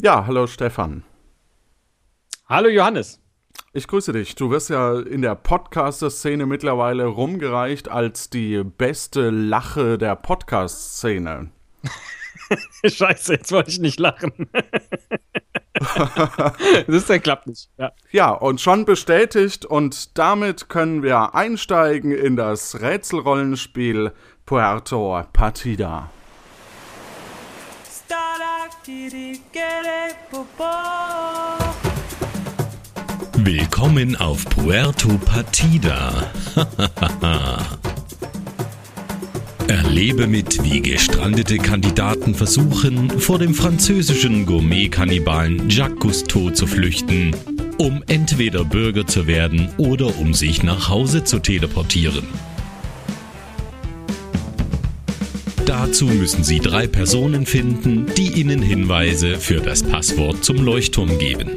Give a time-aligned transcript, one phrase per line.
[0.00, 1.02] Ja, hallo Stefan.
[2.48, 3.20] Hallo Johannes.
[3.72, 4.36] Ich grüße dich.
[4.36, 11.50] Du wirst ja in der Podcaster-Szene mittlerweile rumgereicht als die beste Lache der Podcast-Szene.
[12.84, 14.48] Scheiße, jetzt wollte ich nicht lachen.
[16.86, 17.68] das der klappt nicht.
[17.76, 17.90] Ja.
[18.12, 24.12] ja, und schon bestätigt und damit können wir einsteigen in das Rätselrollenspiel
[24.46, 26.08] Puerto Partida.
[33.36, 36.32] Willkommen auf Puerto Partida.
[39.68, 47.36] Erlebe mit, wie gestrandete Kandidaten versuchen, vor dem französischen Gourmet-Kannibalen Jacques Cousteau zu flüchten,
[47.76, 52.26] um entweder Bürger zu werden oder um sich nach Hause zu teleportieren.
[55.68, 61.50] Dazu müssen Sie drei Personen finden, die Ihnen Hinweise für das Passwort zum Leuchtturm geben.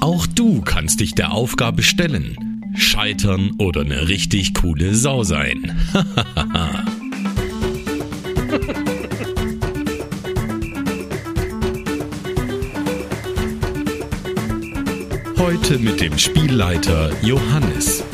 [0.00, 2.36] Auch du kannst dich der Aufgabe stellen
[2.74, 5.78] scheitern oder eine richtig coole Sau sein.
[15.38, 18.05] Heute mit dem Spielleiter Johannes.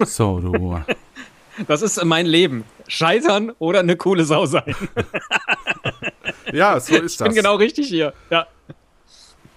[0.00, 0.80] So, du.
[1.66, 2.64] Das ist mein Leben.
[2.86, 4.74] Scheitern oder eine coole Sau sein.
[6.52, 7.28] Ja, so ist das.
[7.28, 8.14] Ich bin genau richtig hier.
[8.30, 8.46] Ja.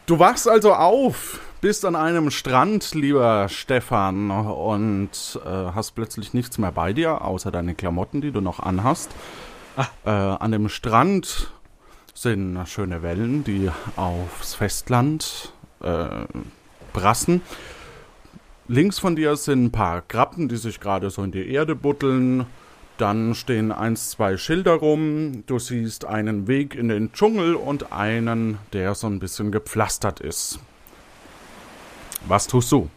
[0.05, 6.57] Du wachst also auf, bist an einem Strand, lieber Stefan, und äh, hast plötzlich nichts
[6.57, 9.11] mehr bei dir, außer deine Klamotten, die du noch anhast.
[9.77, 9.87] Ah.
[10.05, 11.51] Äh, an dem Strand
[12.13, 16.07] sind schöne Wellen, die aufs Festland äh,
[16.91, 17.41] brassen.
[18.71, 22.45] Links von dir sind ein paar Krabben, die sich gerade so in die Erde buddeln.
[22.97, 25.43] Dann stehen eins, zwei Schilder rum.
[25.45, 30.59] Du siehst einen Weg in den Dschungel und einen, der so ein bisschen gepflastert ist.
[32.29, 32.89] Was tust du?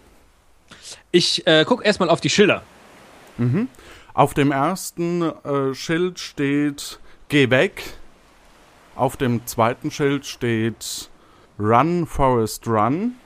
[1.11, 2.63] Ich äh, gucke erstmal auf die Schilder.
[3.37, 3.67] Mhm.
[4.13, 7.83] Auf dem ersten äh, Schild steht Geh weg.
[8.95, 11.11] Auf dem zweiten Schild steht
[11.59, 13.17] Run, Forest, Run.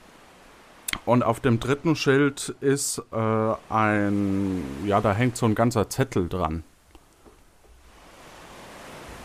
[1.05, 6.27] Und auf dem dritten Schild ist äh, ein, ja, da hängt so ein ganzer Zettel
[6.29, 6.63] dran.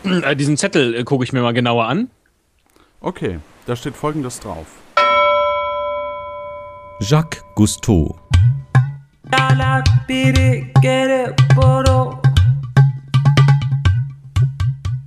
[0.03, 2.09] Äh, diesen Zettel äh, gucke ich mir mal genauer an.
[3.01, 4.67] Okay, da steht folgendes drauf.
[6.99, 8.15] Jacques Cousteau.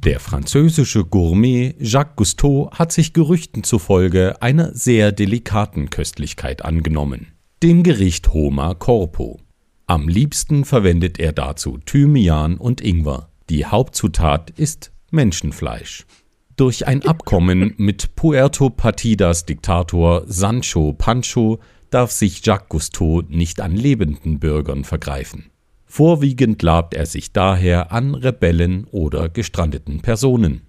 [0.05, 7.33] Der französische Gourmet Jacques Cousteau hat sich Gerüchten zufolge einer sehr delikaten Köstlichkeit angenommen,
[7.65, 9.41] dem Gericht Homa Corpo.
[9.89, 13.29] Am liebsten verwendet er dazu Thymian und Ingwer.
[13.51, 16.07] Die Hauptzutat ist Menschenfleisch.
[16.55, 21.59] Durch ein Abkommen mit Puerto Partidas Diktator Sancho Pancho
[21.91, 25.51] darf sich Jacques Cousteau nicht an lebenden Bürgern vergreifen.
[25.91, 30.67] Vorwiegend labt er sich daher an Rebellen oder gestrandeten Personen.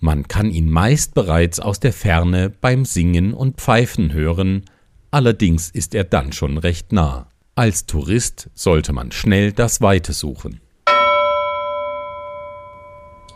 [0.00, 4.64] Man kann ihn meist bereits aus der Ferne beim Singen und Pfeifen hören,
[5.10, 7.28] allerdings ist er dann schon recht nah.
[7.54, 10.60] Als Tourist sollte man schnell das Weite suchen.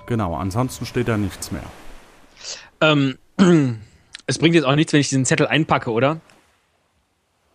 [0.06, 1.64] Genau, ansonsten steht da nichts mehr.
[2.80, 3.18] Ähm,
[4.26, 6.20] es bringt jetzt auch nichts, wenn ich diesen Zettel einpacke, oder?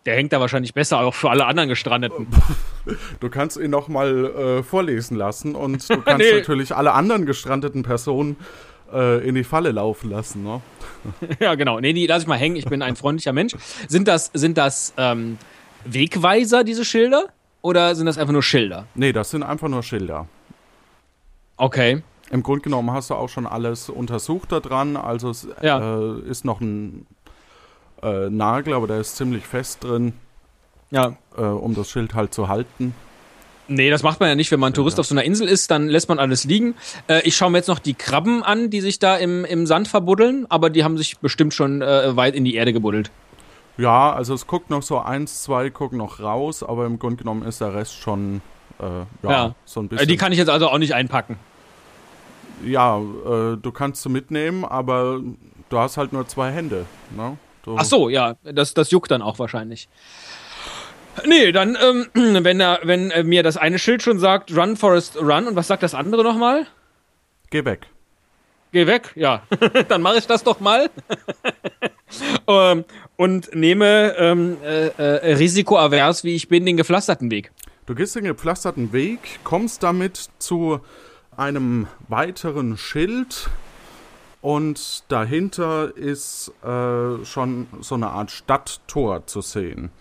[0.05, 2.27] Der hängt da wahrscheinlich besser, auch für alle anderen Gestrandeten.
[3.19, 6.39] Du kannst ihn nochmal äh, vorlesen lassen und du kannst nee.
[6.39, 8.37] natürlich alle anderen gestrandeten Personen
[8.91, 10.43] äh, in die Falle laufen lassen.
[10.43, 10.61] Ne?
[11.39, 11.79] ja, genau.
[11.79, 12.55] Nee, die lass ich mal hängen.
[12.55, 13.55] Ich bin ein freundlicher Mensch.
[13.87, 15.37] Sind das, sind das ähm,
[15.85, 17.25] Wegweiser, diese Schilder?
[17.61, 18.87] Oder sind das einfach nur Schilder?
[18.95, 20.27] Nee, das sind einfach nur Schilder.
[21.57, 22.01] Okay.
[22.31, 24.97] Im Grunde genommen hast du auch schon alles untersucht da dran.
[24.97, 25.99] Also es ja.
[25.99, 27.05] äh, ist noch ein
[28.03, 30.13] äh, Nagel, aber der ist ziemlich fest drin.
[30.89, 31.15] Ja.
[31.37, 32.93] Äh, um das Schild halt zu halten.
[33.67, 34.51] Nee, das macht man ja nicht.
[34.51, 35.01] Wenn man Tourist ja.
[35.01, 36.75] auf so einer Insel ist, dann lässt man alles liegen.
[37.07, 39.87] Äh, ich schaue mir jetzt noch die Krabben an, die sich da im, im Sand
[39.87, 43.11] verbuddeln, aber die haben sich bestimmt schon äh, weit in die Erde gebuddelt.
[43.77, 47.43] Ja, also es guckt noch so eins, zwei gucken noch raus, aber im Grunde genommen
[47.43, 48.41] ist der Rest schon
[48.79, 50.07] äh, ja, ja, so ein bisschen.
[50.07, 51.37] Die kann ich jetzt also auch nicht einpacken
[52.65, 55.21] ja, äh, du kannst sie mitnehmen, aber
[55.69, 56.85] du hast halt nur zwei Hände.
[57.15, 57.37] Ne?
[57.63, 59.87] Du Ach so, ja, das, das juckt dann auch wahrscheinlich.
[61.25, 62.07] Nee, dann, ähm,
[62.43, 65.67] wenn, er, wenn er mir das eine Schild schon sagt, Run, Forest, Run, und was
[65.67, 66.67] sagt das andere nochmal?
[67.49, 67.87] Geh weg.
[68.71, 69.43] Geh weg, ja.
[69.89, 70.89] dann mache ich das doch mal.
[72.47, 72.85] ähm,
[73.17, 77.51] und nehme ähm, äh, äh, risikoavers, wie ich bin, den gepflasterten Weg.
[77.85, 80.79] Du gehst den gepflasterten Weg, kommst damit zu
[81.35, 83.49] einem weiteren Schild
[84.41, 89.91] und dahinter ist äh, schon so eine Art Stadttor zu sehen.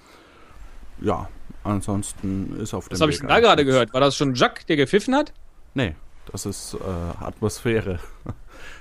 [1.01, 1.29] Ja,
[1.63, 3.93] ansonsten ist auf dem Was habe ich denn da gerade gehört?
[3.93, 5.33] War das schon Jacques, der gepfiffen hat?
[5.75, 5.95] Nee,
[6.33, 8.01] das ist äh, Atmosphäre.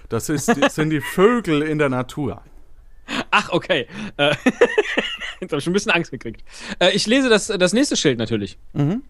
[0.10, 2.42] Das ist, sind die Vögel in der Natur.
[3.30, 3.88] Ach, okay.
[4.18, 4.36] Äh,
[5.40, 6.44] Jetzt habe ich schon ein bisschen Angst gekriegt.
[6.80, 8.58] Äh, ich lese das, das nächste Schild natürlich.
[8.74, 9.04] Mhm.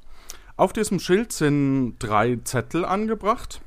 [0.57, 3.61] Auf diesem Schild sind drei Zettel angebracht.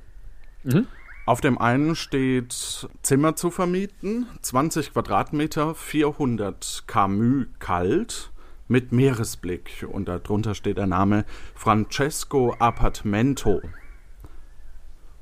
[0.63, 0.87] Mhm.
[1.25, 8.33] Auf dem einen steht Zimmer zu vermieten, 20 Quadratmeter, 400 kmü kalt
[8.67, 9.87] mit Meeresblick.
[9.89, 11.25] Und darunter steht der Name
[11.55, 13.63] Francesco Appartamento.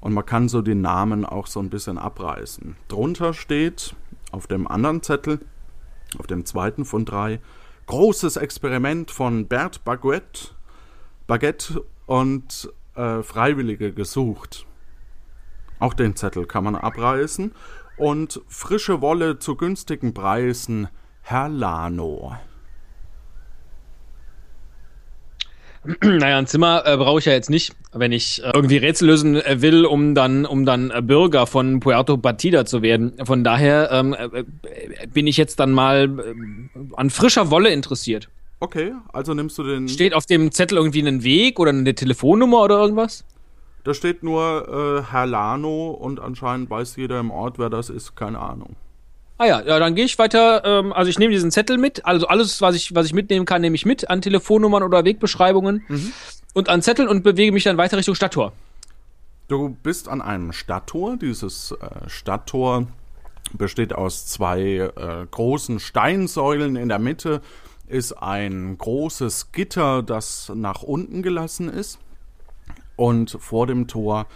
[0.00, 2.76] Und man kann so den Namen auch so ein bisschen abreißen.
[2.88, 3.94] Drunter steht
[4.30, 5.40] auf dem anderen Zettel,
[6.18, 7.40] auf dem zweiten von drei,
[7.84, 10.52] großes Experiment von Bert Baguette,
[11.26, 14.64] Baguette und äh, Freiwillige gesucht.
[15.80, 17.52] Auch den Zettel kann man abreißen.
[17.96, 20.88] Und frische Wolle zu günstigen Preisen,
[21.22, 22.36] Herr Lano.
[26.02, 29.36] Naja, ein Zimmer äh, brauche ich ja jetzt nicht, wenn ich äh, irgendwie Rätsel lösen
[29.36, 33.14] äh, will, um dann, um dann äh, Bürger von Puerto Partida zu werden.
[33.24, 36.34] Von daher ähm, äh, äh, bin ich jetzt dann mal
[36.96, 38.28] an frischer Wolle interessiert.
[38.60, 39.88] Okay, also nimmst du den.
[39.88, 43.24] Steht auf dem Zettel irgendwie einen Weg oder eine Telefonnummer oder irgendwas?
[43.84, 48.38] Da steht nur Herr Lano und anscheinend weiß jeder im Ort, wer das ist, keine
[48.38, 48.76] Ahnung.
[49.40, 50.62] Ah ja, ja dann gehe ich weiter.
[50.66, 52.04] Ähm, also ich nehme diesen Zettel mit.
[52.04, 55.82] Also alles, was ich, was ich mitnehmen kann, nehme ich mit an Telefonnummern oder Wegbeschreibungen
[55.88, 56.12] mhm.
[56.52, 58.52] und an Zetteln und bewege mich dann weiter Richtung Stadttor.
[59.48, 61.16] Du bist an einem Stadttor.
[61.16, 62.86] Dieses äh, Stadttor
[63.54, 66.76] besteht aus zwei äh, großen Steinsäulen.
[66.76, 67.40] In der Mitte
[67.88, 71.98] ist ein großes Gitter, das nach unten gelassen ist.
[73.00, 74.26] Und vor dem Tor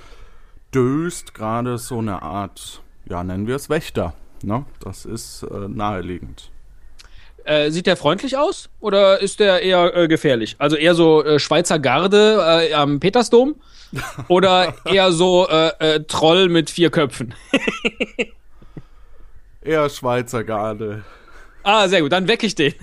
[0.75, 4.15] döst gerade so eine Art, ja, nennen wir es Wächter
[4.45, 4.65] Ne?
[4.81, 6.51] Das ist äh, naheliegend.
[7.45, 10.57] Äh, sieht der freundlich aus oder ist der eher äh, gefährlich?
[10.59, 13.57] Also eher so äh, Schweizer Garde äh, am Petersdom
[14.29, 17.35] oder eher so äh, äh, Troll mit vier Köpfen?
[19.63, 21.05] eher Schweizer Garde.
[21.63, 22.75] Ah, sehr gut, dann wecke ich den.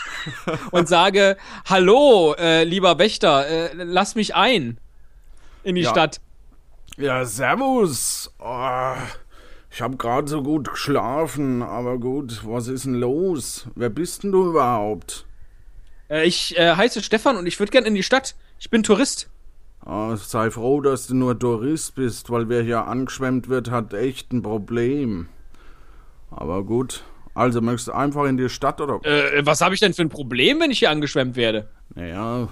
[0.70, 2.34] und sage, hallo,
[2.64, 4.78] lieber Wächter, lass mich ein
[5.62, 5.90] in die ja.
[5.90, 6.20] Stadt.
[6.96, 8.32] Ja, servus.
[8.38, 8.94] Oh.
[9.72, 13.68] Ich habe gerade so gut geschlafen, aber gut, was ist denn los?
[13.76, 15.26] Wer bist denn du überhaupt?
[16.10, 18.34] Äh, ich äh, heiße Stefan und ich würde gern in die Stadt.
[18.58, 19.30] Ich bin Tourist.
[19.86, 24.32] Oh, sei froh, dass du nur Tourist bist, weil wer hier angeschwemmt wird, hat echt
[24.32, 25.28] ein Problem.
[26.30, 27.04] Aber gut,
[27.34, 29.00] also möchtest du einfach in die Stadt oder?
[29.04, 31.68] Äh, was habe ich denn für ein Problem, wenn ich hier angeschwemmt werde?
[31.94, 32.48] Naja,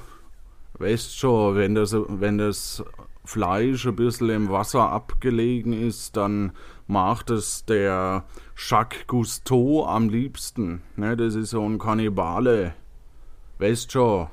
[0.78, 2.84] weißt schon, wenn das, wenn das
[3.24, 6.52] Fleisch ein bisschen im Wasser abgelegen ist, dann
[6.86, 8.24] macht es der
[8.56, 10.82] Jacques Cousteau am liebsten.
[10.96, 12.74] Ne, das ist so ein Kannibale.
[13.58, 14.28] Weißt schon.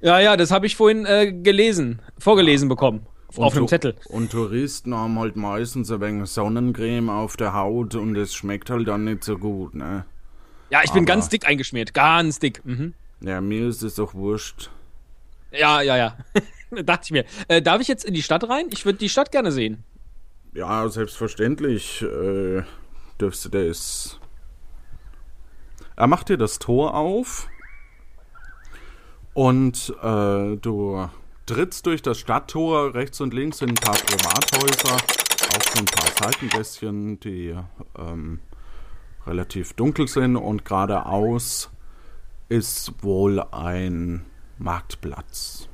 [0.00, 3.06] Ja, ja, das habe ich vorhin äh, gelesen, vorgelesen bekommen.
[3.36, 3.94] Und auf einem Zettel.
[4.06, 8.88] Und Touristen haben halt meistens ein wenig Sonnencreme auf der Haut und es schmeckt halt
[8.88, 10.04] dann nicht so gut, ne?
[10.70, 11.92] Ja, ich bin ganz dick eingeschmiert.
[11.92, 12.64] Ganz dick.
[12.64, 12.94] Mhm.
[13.20, 14.70] Ja, mir ist es doch wurscht.
[15.52, 16.16] Ja, ja, ja.
[16.84, 17.24] Dachte ich mir.
[17.48, 18.66] Äh, darf ich jetzt in die Stadt rein?
[18.70, 19.84] Ich würde die Stadt gerne sehen.
[20.54, 22.62] Ja, selbstverständlich äh,
[23.20, 24.18] dürfst du das.
[25.96, 27.48] Er macht dir das Tor auf
[29.34, 31.08] und äh, du
[31.46, 32.94] trittst durch das Stadttor.
[32.94, 37.54] Rechts und links sind ein paar Privathäuser, auch so ein paar Seitengässchen, die
[37.98, 38.40] ähm,
[39.26, 41.70] relativ dunkel sind und geradeaus
[42.48, 44.26] ist wohl ein
[44.62, 45.68] Marktplatz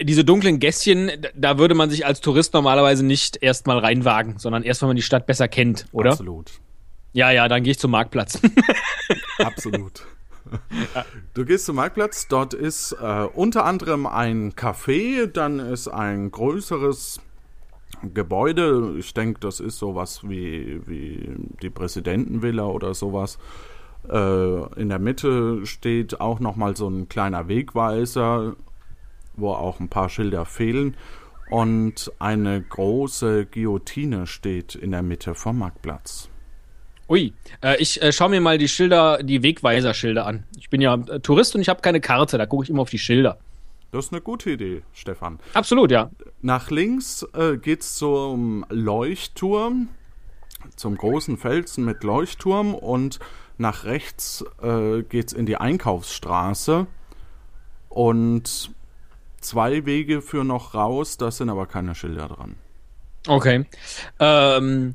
[0.00, 4.82] diese dunklen Gässchen, da würde man sich als Tourist normalerweise nicht erstmal reinwagen, sondern erst,
[4.82, 6.12] wenn man die Stadt besser kennt, oder?
[6.12, 6.52] Absolut.
[7.12, 8.40] Ja, ja, dann gehe ich zum Marktplatz.
[9.38, 10.06] Absolut.
[11.34, 17.20] Du gehst zum Marktplatz, dort ist äh, unter anderem ein Café, dann ist ein größeres
[18.14, 18.94] Gebäude.
[18.98, 23.38] Ich denke, das ist sowas wie, wie die Präsidentenvilla oder sowas.
[24.10, 28.56] Äh, in der Mitte steht auch nochmal so ein kleiner Wegweiser
[29.40, 30.96] wo auch ein paar Schilder fehlen.
[31.50, 36.28] Und eine große Guillotine steht in der Mitte vom Marktplatz.
[37.08, 40.44] Ui, äh, ich äh, schaue mir mal die Schilder, die Wegweiser-Schilder an.
[40.56, 42.90] Ich bin ja äh, Tourist und ich habe keine Karte, da gucke ich immer auf
[42.90, 43.38] die Schilder.
[43.90, 45.40] Das ist eine gute Idee, Stefan.
[45.54, 46.10] Absolut, ja.
[46.40, 49.88] Nach links äh, geht es zum Leuchtturm,
[50.76, 53.18] zum großen Felsen mit Leuchtturm und
[53.60, 56.86] nach rechts äh, geht es in die Einkaufsstraße
[57.88, 58.70] Und
[59.40, 62.56] zwei Wege führen noch raus, da sind aber keine Schilder dran.
[63.26, 63.66] Okay.
[64.18, 64.94] Ähm,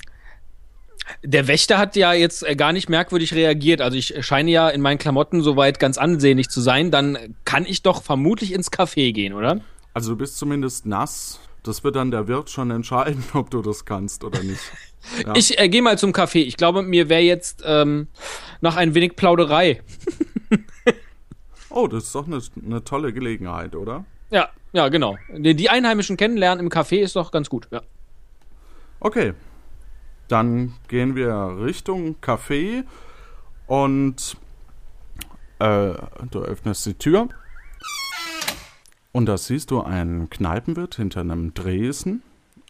[1.24, 3.82] der Wächter hat ja jetzt äh, gar nicht merkwürdig reagiert.
[3.82, 6.90] Also ich scheine ja in meinen Klamotten soweit ganz ansehnlich zu sein.
[6.90, 9.62] Dann kann ich doch vermutlich ins Café gehen, oder?
[9.94, 11.40] Also du bist zumindest nass.
[11.64, 14.62] Das wird dann der Wirt schon entscheiden, ob du das kannst oder nicht.
[15.26, 15.34] Ja.
[15.36, 16.40] Ich äh, gehe mal zum Café.
[16.40, 18.08] Ich glaube, mir wäre jetzt ähm,
[18.62, 19.82] noch ein wenig Plauderei.
[21.70, 24.06] oh, das ist doch eine, eine tolle Gelegenheit, oder?
[24.32, 25.18] Ja, ja, genau.
[25.36, 27.82] Die, die Einheimischen kennenlernen im Café ist doch ganz gut, ja.
[29.00, 29.34] Okay.
[30.28, 32.84] Dann gehen wir Richtung Café
[33.68, 34.38] und
[35.60, 35.94] äh,
[36.32, 37.30] du öffnest die Tür
[39.12, 42.24] und da siehst du einen Kneipenwirt hinter einem Dresen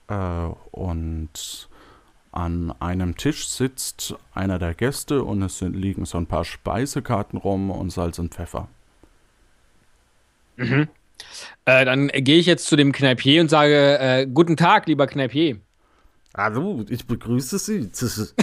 [0.07, 1.69] äh, und
[2.35, 7.39] an einem Tisch sitzt einer der Gäste und es sind, liegen so ein paar Speisekarten
[7.39, 8.67] rum und Salz und Pfeffer.
[10.57, 10.89] Mhm.
[11.63, 15.61] Äh, dann gehe ich jetzt zu dem Kneipier und sage, äh, guten Tag, lieber Kneipier.
[16.35, 17.89] Hallo, ich begrüße Sie.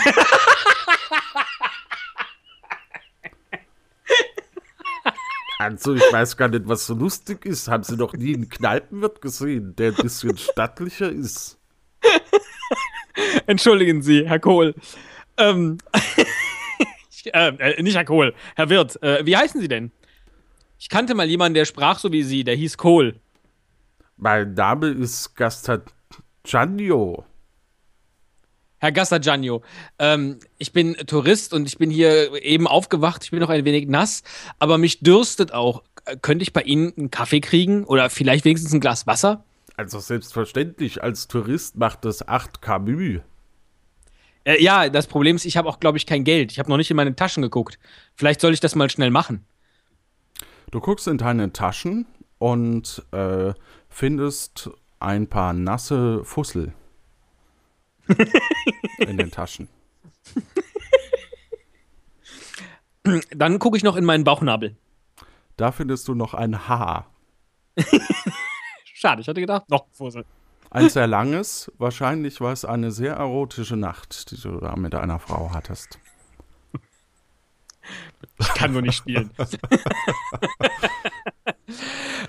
[5.58, 7.68] also, ich weiß gar nicht, was so lustig ist.
[7.68, 11.58] Haben Sie noch nie einen Kneipenwirt gesehen, der ein bisschen stattlicher ist?
[13.46, 14.74] Entschuldigen Sie, Herr Kohl.
[15.36, 15.78] Ähm,
[17.24, 19.02] äh, äh, nicht Herr Kohl, Herr Wirt.
[19.02, 19.92] Äh, wie heißen Sie denn?
[20.78, 23.20] Ich kannte mal jemanden, der sprach so wie Sie, der hieß Kohl.
[24.16, 27.24] Mein Name ist Gastagianio.
[28.78, 29.62] Herr Gastagianio,
[30.00, 33.22] ähm, ich bin Tourist und ich bin hier eben aufgewacht.
[33.22, 34.24] Ich bin noch ein wenig nass,
[34.58, 35.84] aber mich dürstet auch.
[36.20, 39.44] Könnte ich bei Ihnen einen Kaffee kriegen oder vielleicht wenigstens ein Glas Wasser?
[39.76, 43.20] Also selbstverständlich, als Tourist macht das 8 Camus.
[44.44, 46.52] Äh, ja, das Problem ist, ich habe auch, glaube ich, kein Geld.
[46.52, 47.78] Ich habe noch nicht in meine Taschen geguckt.
[48.14, 49.44] Vielleicht soll ich das mal schnell machen.
[50.70, 52.06] Du guckst in deine Taschen
[52.38, 53.52] und äh,
[53.88, 56.72] findest ein paar nasse Fussel
[58.98, 59.68] in den Taschen.
[63.34, 64.76] Dann gucke ich noch in meinen Bauchnabel.
[65.56, 67.10] Da findest du noch ein Haar.
[69.02, 70.24] Schade, ich hatte gedacht, noch ein Fussel.
[70.70, 75.18] Ein sehr langes, wahrscheinlich war es eine sehr erotische Nacht, die du da mit einer
[75.18, 75.98] Frau hattest.
[78.38, 79.30] Ich kann nur nicht spielen.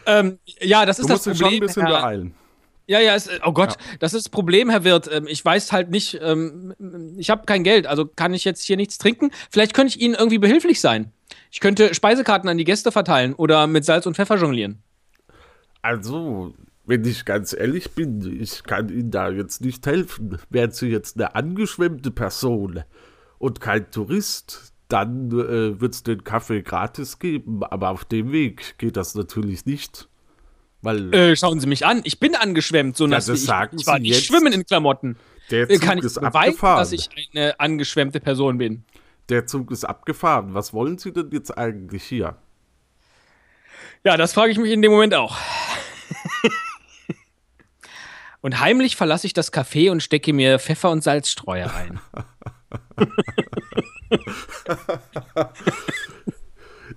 [0.07, 1.61] ähm, ja, das ist du das musst Problem.
[1.61, 2.33] Dich schon ein bisschen Herr, beeilen.
[2.87, 3.97] Ja, ja, es, oh Gott, ja.
[3.99, 5.07] das ist das Problem, Herr Wirt.
[5.11, 6.73] Ähm, ich weiß halt nicht, ähm,
[7.19, 9.29] ich habe kein Geld, also kann ich jetzt hier nichts trinken.
[9.51, 11.13] Vielleicht könnte ich Ihnen irgendwie behilflich sein.
[11.51, 14.81] Ich könnte Speisekarten an die Gäste verteilen oder mit Salz und Pfeffer jonglieren.
[15.83, 16.53] Also,
[16.85, 20.39] wenn ich ganz ehrlich bin, ich kann Ihnen da jetzt nicht helfen.
[20.49, 22.83] Wären Sie jetzt eine angeschwemmte Person
[23.37, 27.63] und kein Tourist, dann äh, wird es den Kaffee gratis geben.
[27.63, 30.07] Aber auf dem Weg geht das natürlich nicht.
[30.81, 33.81] Weil, äh, schauen Sie mich an, ich bin angeschwemmt, so nass ja, das sagen ich.
[33.81, 34.25] Ich war Sie nicht jetzt.
[34.25, 35.17] schwimmen in Klamotten.
[35.51, 36.79] Der Äh, Zug Kann ich ist beweisen, abgefahren.
[36.79, 38.83] dass ich eine angeschwemmte Person bin?
[39.29, 40.53] Der Zug ist abgefahren.
[40.53, 42.37] Was wollen Sie denn jetzt eigentlich hier?
[44.03, 45.37] Ja, das frage ich mich in dem Moment auch.
[48.41, 51.99] und heimlich verlasse ich das Café und stecke mir Pfeffer und Salzstreuer ein.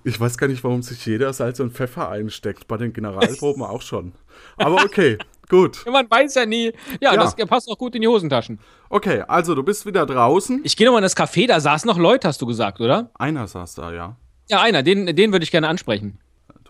[0.03, 2.67] Ich weiß gar nicht, warum sich jeder Salz und Pfeffer einsteckt.
[2.67, 4.13] Bei den Generalproben auch schon.
[4.57, 5.17] Aber okay,
[5.49, 5.83] gut.
[5.89, 6.71] Man weiß ja nie.
[7.01, 7.15] Ja, Ja.
[7.15, 8.59] das passt auch gut in die Hosentaschen.
[8.89, 10.61] Okay, also du bist wieder draußen.
[10.63, 13.09] Ich gehe nochmal in das Café, da saßen noch Leute, hast du gesagt, oder?
[13.15, 14.17] Einer saß da, ja.
[14.49, 16.19] Ja, einer, den, den würde ich gerne ansprechen.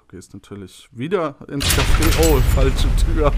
[0.09, 2.29] Du gehst natürlich wieder ins Café.
[2.31, 3.33] Oh, falsche Tür.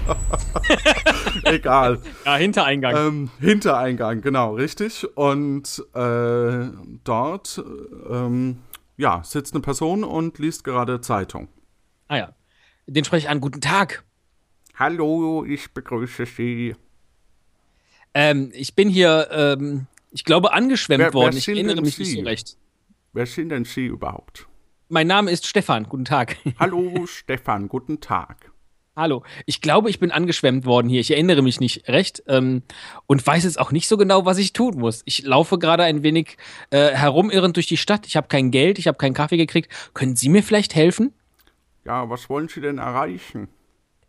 [1.45, 1.99] Egal.
[2.25, 2.95] Ja, Hintereingang.
[2.95, 5.07] Ähm, Hintereingang, genau, richtig.
[5.17, 6.69] Und äh,
[7.03, 7.63] dort
[8.09, 8.59] ähm,
[8.97, 11.47] ja, sitzt eine Person und liest gerade Zeitung.
[12.07, 12.35] ah ja.
[12.85, 13.39] Den spreche ich an.
[13.41, 14.03] Guten Tag.
[14.75, 16.75] Hallo, ich begrüße Sie.
[18.13, 21.37] Ähm, ich bin hier, ähm, ich glaube, angeschwemmt Wer- wer worden.
[21.37, 22.17] Ich erinnere mich nicht Sie?
[22.17, 22.57] so recht.
[23.13, 24.47] Wer sind denn Sie überhaupt?
[24.91, 25.83] Mein Name ist Stefan.
[25.83, 26.37] Guten Tag.
[26.59, 28.51] Hallo, Stefan, guten Tag.
[28.95, 29.21] Hallo.
[29.45, 30.99] Ich glaube, ich bin angeschwemmt worden hier.
[30.99, 32.63] Ich erinnere mich nicht recht ähm,
[33.05, 35.03] und weiß jetzt auch nicht so genau, was ich tun muss.
[35.05, 36.37] Ich laufe gerade ein wenig
[36.71, 38.07] äh, herumirrend durch die Stadt.
[38.07, 39.71] Ich habe kein Geld, ich habe keinen Kaffee gekriegt.
[39.93, 41.13] Können Sie mir vielleicht helfen?
[41.85, 43.47] Ja, was wollen Sie denn erreichen?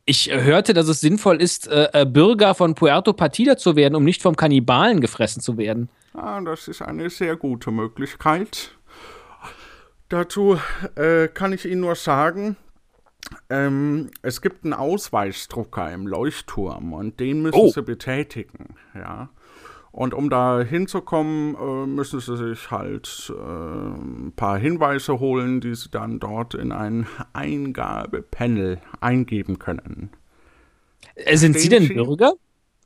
[0.06, 3.94] Ich äh, hörte, dass es sinnvoll ist, äh, äh, Bürger von Puerto Partida zu werden,
[3.94, 5.90] um nicht vom Kannibalen gefressen zu werden.
[6.14, 8.72] Ah, das ist eine sehr gute Möglichkeit.
[10.10, 10.58] Dazu
[10.96, 12.56] äh, kann ich Ihnen nur sagen,
[13.48, 17.70] ähm, es gibt einen Ausweisdrucker im Leuchtturm und den müssen Oh.
[17.70, 19.30] Sie betätigen, ja.
[19.92, 25.74] Und um da hinzukommen, äh, müssen sie sich halt äh, ein paar Hinweise holen, die
[25.74, 30.10] sie dann dort in ein Eingabepanel eingeben können.
[31.16, 31.88] Äh, sind Sie denn?
[31.88, 32.34] Bürger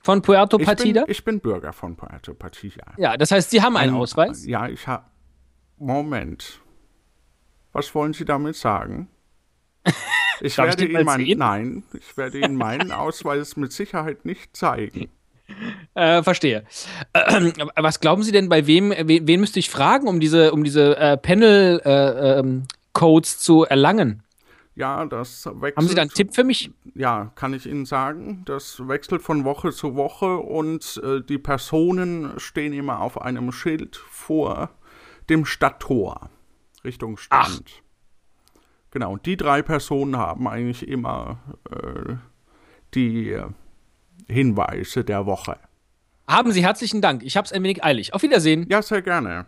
[0.02, 1.02] von Puerto Ich Partida?
[1.04, 2.84] bin, ich bin Bürger von Puerto Partida.
[2.96, 4.46] ja, das heißt, Sie haben einen Ein- Ausweis?
[4.46, 5.04] Ja, ich habe.
[5.78, 6.60] Moment.
[7.74, 9.08] Was wollen Sie damit sagen?
[10.40, 14.24] Ich Darf ich werde mal Ihnen meinen, nein, ich werde Ihnen meinen Ausweis mit Sicherheit
[14.24, 15.08] nicht zeigen.
[15.94, 16.64] Äh, verstehe.
[17.12, 20.64] Äh, was glauben Sie denn, bei wem, wen, wen müsste ich fragen, um diese, um
[20.64, 22.60] diese äh, Panel-Codes
[23.38, 24.22] zu erlangen?
[24.74, 25.76] Ja, das wechselt.
[25.76, 26.72] Haben Sie da einen Tipp für mich?
[26.94, 28.42] Ja, kann ich Ihnen sagen.
[28.46, 33.96] Das wechselt von Woche zu Woche und äh, die Personen stehen immer auf einem Schild
[33.96, 34.70] vor
[35.28, 36.30] dem Stadttor
[36.84, 37.82] Richtung Strand.
[38.90, 41.38] Genau, und die drei Personen haben eigentlich immer
[41.70, 42.14] äh,
[42.94, 43.36] die
[44.28, 45.58] Hinweise der Woche.
[46.28, 47.22] Haben Sie herzlichen Dank.
[47.22, 48.14] Ich habe es ein wenig eilig.
[48.14, 48.66] Auf Wiedersehen.
[48.70, 49.46] Ja, sehr gerne.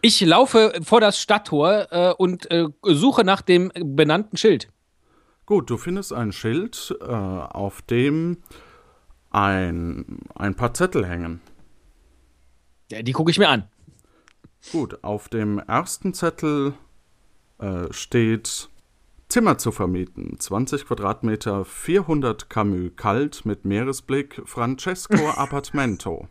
[0.00, 4.68] Ich laufe vor das Stadttor äh, und äh, suche nach dem benannten Schild.
[5.46, 8.38] Gut, du findest ein Schild, äh, auf dem
[9.30, 11.40] ein, ein paar Zettel hängen.
[12.90, 13.68] Ja, die gucke ich mir an.
[14.72, 16.74] Gut, auf dem ersten Zettel
[17.58, 18.68] äh, steht
[19.28, 20.38] Zimmer zu vermieten.
[20.38, 26.28] 20 Quadratmeter, 400 Camus kalt mit Meeresblick, Francesco Appartamento.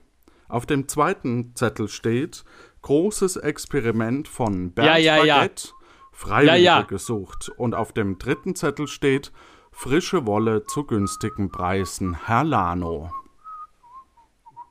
[0.48, 2.44] Auf dem zweiten Zettel steht
[2.82, 5.36] großes Experiment von Bernd Ja, ja, ja.
[5.40, 5.70] Baguette,
[6.12, 6.82] Freiwillige Ja, ja.
[6.84, 7.50] gesucht.
[7.58, 9.32] Und auf dem dritten Zettel steht
[9.72, 13.12] frische Wolle zu günstigen Preisen, Herr Lano.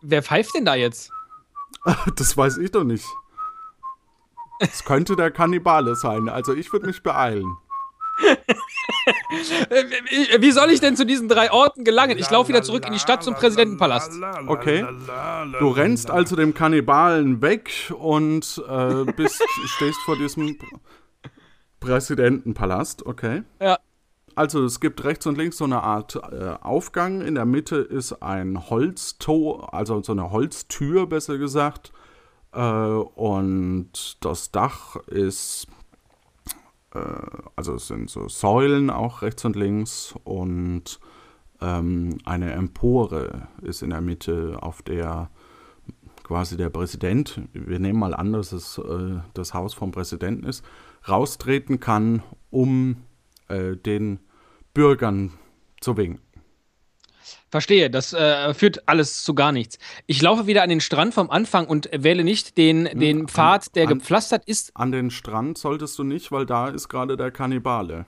[0.02, 1.10] Wer pfeift denn da jetzt?
[2.16, 3.06] Das weiß ich doch nicht.
[4.62, 7.56] Es könnte der Kannibale sein, also ich würde mich beeilen.
[9.70, 12.18] Äh, Wie soll ich denn zu diesen drei Orten gelangen?
[12.18, 14.12] Ich laufe wieder zurück in die Stadt zum Präsidentenpalast.
[14.46, 14.86] Okay.
[15.58, 20.78] Du rennst also dem Kannibalen weg und äh, bist, stehst vor diesem Pr-
[21.80, 23.42] Präsidentenpalast, okay.
[23.60, 23.78] Ja.
[24.34, 27.22] Also es gibt rechts und links so eine Art äh, Aufgang.
[27.22, 31.92] In der Mitte ist ein Holztor, also so eine Holztür, besser gesagt.
[32.52, 35.66] Äh, und das Dach ist,
[36.94, 37.00] äh,
[37.56, 40.14] also es sind so Säulen auch rechts und links.
[40.24, 41.00] Und
[41.60, 45.30] ähm, eine Empore ist in der Mitte, auf der
[46.22, 50.64] quasi der Präsident, wir nehmen mal an, dass es äh, das Haus vom Präsidenten ist,
[51.08, 52.96] raustreten kann, um
[53.50, 54.20] den
[54.72, 55.32] Bürgern
[55.78, 56.31] zu winken.
[57.52, 59.78] Verstehe, das äh, führt alles zu gar nichts.
[60.06, 63.86] Ich laufe wieder an den Strand vom Anfang und wähle nicht den, den Pfad, der
[63.88, 64.72] an- gepflastert ist.
[64.74, 68.06] An den Strand solltest du nicht, weil da ist gerade der Kannibale.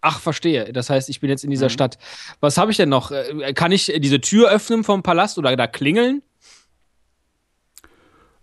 [0.00, 0.72] Ach, verstehe.
[0.72, 1.96] Das heißt, ich bin jetzt in dieser Stadt.
[2.40, 3.12] Was habe ich denn noch?
[3.12, 6.22] Äh, Kann ich diese Tür öffnen vom Palast oder da klingeln?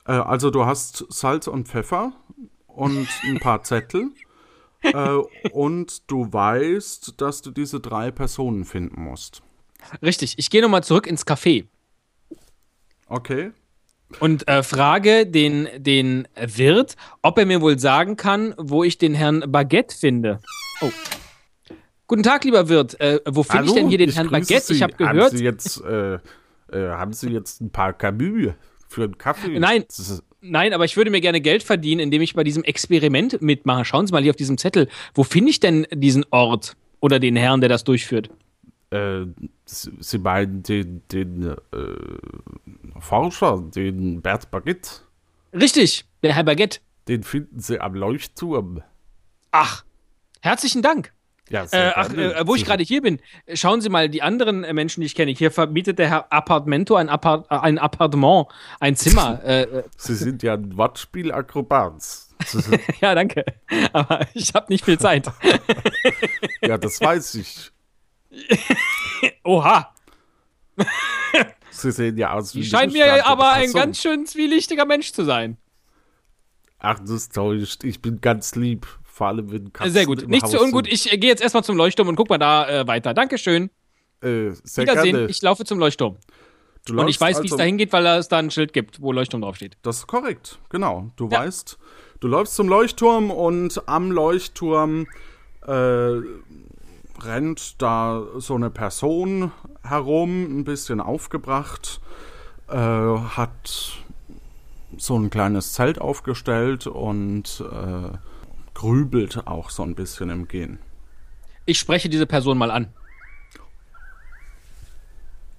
[0.05, 2.13] Äh, also du hast Salz und Pfeffer
[2.67, 4.11] und ein paar Zettel.
[4.83, 5.15] äh,
[5.51, 9.41] und du weißt, dass du diese drei Personen finden musst.
[10.01, 11.65] Richtig, ich gehe nochmal zurück ins Café
[13.07, 13.51] Okay.
[14.19, 19.13] und äh, frage den, den Wirt, ob er mir wohl sagen kann, wo ich den
[19.15, 20.39] Herrn Baguette finde.
[20.81, 20.89] Oh.
[22.07, 22.99] Guten Tag, lieber Wirt.
[22.99, 24.53] Äh, wo finde ich denn hier den ich Herrn Baguette?
[24.73, 24.83] Ich Sie.
[24.83, 25.15] habe gehört.
[25.31, 26.19] Haben Sie jetzt, äh, äh,
[26.71, 28.53] haben Sie jetzt ein paar Camus
[28.87, 29.59] für einen Kaffee?
[29.59, 29.85] Nein.
[30.41, 33.83] Nein, aber ich würde mir gerne Geld verdienen, indem ich bei diesem Experiment mitmache.
[33.85, 34.87] Schauen Sie mal hier auf diesem Zettel.
[35.13, 38.29] Wo finde ich denn diesen Ort oder den Herrn, der das durchführt?
[38.91, 39.25] Äh,
[39.65, 44.89] Sie meinen den, den äh, Forscher, den Bert Baguette,
[45.53, 46.79] Richtig, der Herr Baguette.
[47.07, 48.83] den finden Sie am Leuchtturm.
[49.51, 49.83] Ach,
[50.41, 51.11] herzlichen Dank.
[51.49, 53.19] Ja, Äh, ach, äh, wo ich gerade hier bin,
[53.55, 55.31] schauen Sie mal die anderen äh, Menschen, die ich kenne.
[55.31, 58.47] Hier verbietet der Herr Appartamento ein, Appart äh, ein Appartement,
[58.79, 59.41] ein Zimmer.
[59.43, 61.93] äh, äh, Sie sind ja ein Wortspielakrobat.
[62.45, 63.43] Sie sind- ja, danke.
[63.93, 65.27] Aber ich habe nicht viel Zeit.
[66.61, 67.71] ja, das weiß ich.
[69.43, 69.93] Oha,
[71.71, 75.57] Sie sehen ja aus wie scheint mir aber ein ganz schön zwielichtiger Mensch zu sein.
[76.79, 77.83] Ach, das täuscht.
[77.83, 78.87] Ich bin ganz lieb.
[79.03, 80.23] Vor allem, wenn Katzen Sehr gut.
[80.23, 80.87] im Nicht Haus so ungut.
[80.87, 83.13] Ich äh, gehe jetzt erstmal zum Leuchtturm und guck mal da äh, weiter.
[83.13, 83.69] Dankeschön.
[84.21, 85.15] Äh, sehr Wiedersehen.
[85.15, 85.29] gerne.
[85.29, 86.17] Ich laufe zum Leuchtturm.
[86.89, 89.11] Und ich weiß, wie es also- dahin geht, weil es da ein Schild gibt, wo
[89.11, 89.77] Leuchtturm draufsteht.
[89.81, 91.11] Das ist korrekt, genau.
[91.17, 91.39] Du Ja.
[91.41, 91.77] weißt,
[92.21, 95.05] du läufst zum Leuchtturm und am Leuchtturm
[95.67, 95.71] äh,
[97.23, 99.51] rennt da so eine Person
[99.83, 102.01] herum, ein bisschen aufgebracht,
[102.67, 103.93] äh, hat
[104.97, 108.17] so ein kleines Zelt aufgestellt und äh,
[108.73, 110.79] grübelt auch so ein bisschen im Gehen.
[111.65, 112.93] Ich spreche diese Person mal an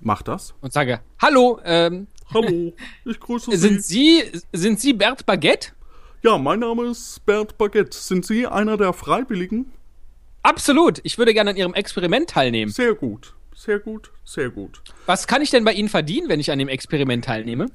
[0.01, 0.55] Mach das.
[0.61, 2.73] und sage: Hallo, ähm, Hallo,
[3.05, 3.57] ich grüße Sie.
[3.57, 5.73] Sind Sie, sind Sie Bert Baguette?
[6.23, 7.96] Ja, mein Name ist Bert Baguette.
[7.96, 9.73] Sind Sie einer der Freiwilligen?
[10.42, 11.00] Absolut.
[11.03, 12.72] Ich würde gerne an Ihrem Experiment teilnehmen.
[12.72, 14.83] Sehr gut, sehr gut, sehr gut.
[15.07, 17.66] Was kann ich denn bei Ihnen verdienen, wenn ich an dem Experiment teilnehme?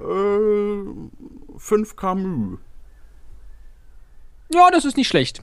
[0.00, 2.58] Äh, 5 Camus.
[4.52, 5.42] Ja, das ist nicht schlecht.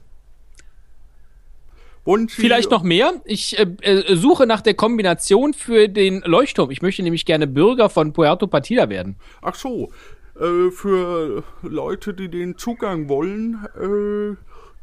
[2.04, 3.20] Und Vielleicht noch mehr.
[3.24, 6.70] Ich äh, äh, suche nach der Kombination für den Leuchtturm.
[6.70, 9.16] Ich möchte nämlich gerne Bürger von Puerto Partida werden.
[9.42, 9.92] Ach so,
[10.40, 13.66] äh, für Leute, die den Zugang wollen,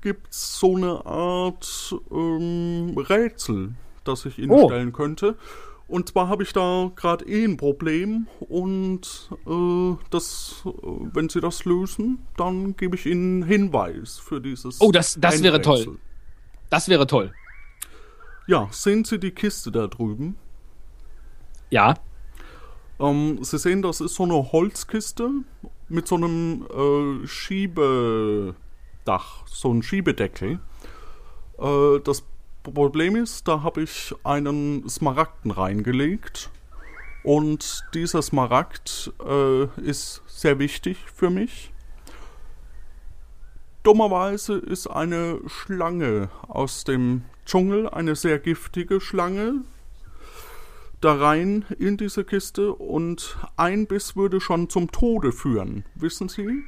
[0.05, 4.67] äh, gibt's so eine Art ähm, Rätsel, das ich Ihnen Oh.
[4.67, 5.35] stellen könnte.
[5.87, 10.69] Und zwar habe ich da gerade eh ein Problem und äh, das, äh,
[11.13, 14.81] wenn Sie das lösen, dann gebe ich Ihnen einen Hinweis für dieses.
[14.81, 15.99] Oh, das- das wäre toll.
[16.71, 17.33] Das wäre toll.
[18.47, 20.35] Ja, sehen Sie die Kiste da drüben?
[21.69, 21.95] Ja.
[22.99, 25.29] Ähm, Sie sehen, das ist so eine Holzkiste
[25.89, 26.65] mit so einem
[27.23, 27.27] äh,
[29.05, 30.59] Schiebedach, so ein Schiebedeckel.
[31.59, 32.23] Äh, das
[32.63, 36.49] Problem ist, da habe ich einen Smaragden reingelegt.
[37.23, 41.71] Und dieser Smaragd äh, ist sehr wichtig für mich.
[43.83, 49.61] Dummerweise ist eine Schlange aus dem Dschungel, eine sehr giftige Schlange,
[51.01, 55.85] da rein in diese Kiste und ein Biss würde schon zum Tode führen.
[55.93, 56.63] Wissen Sie?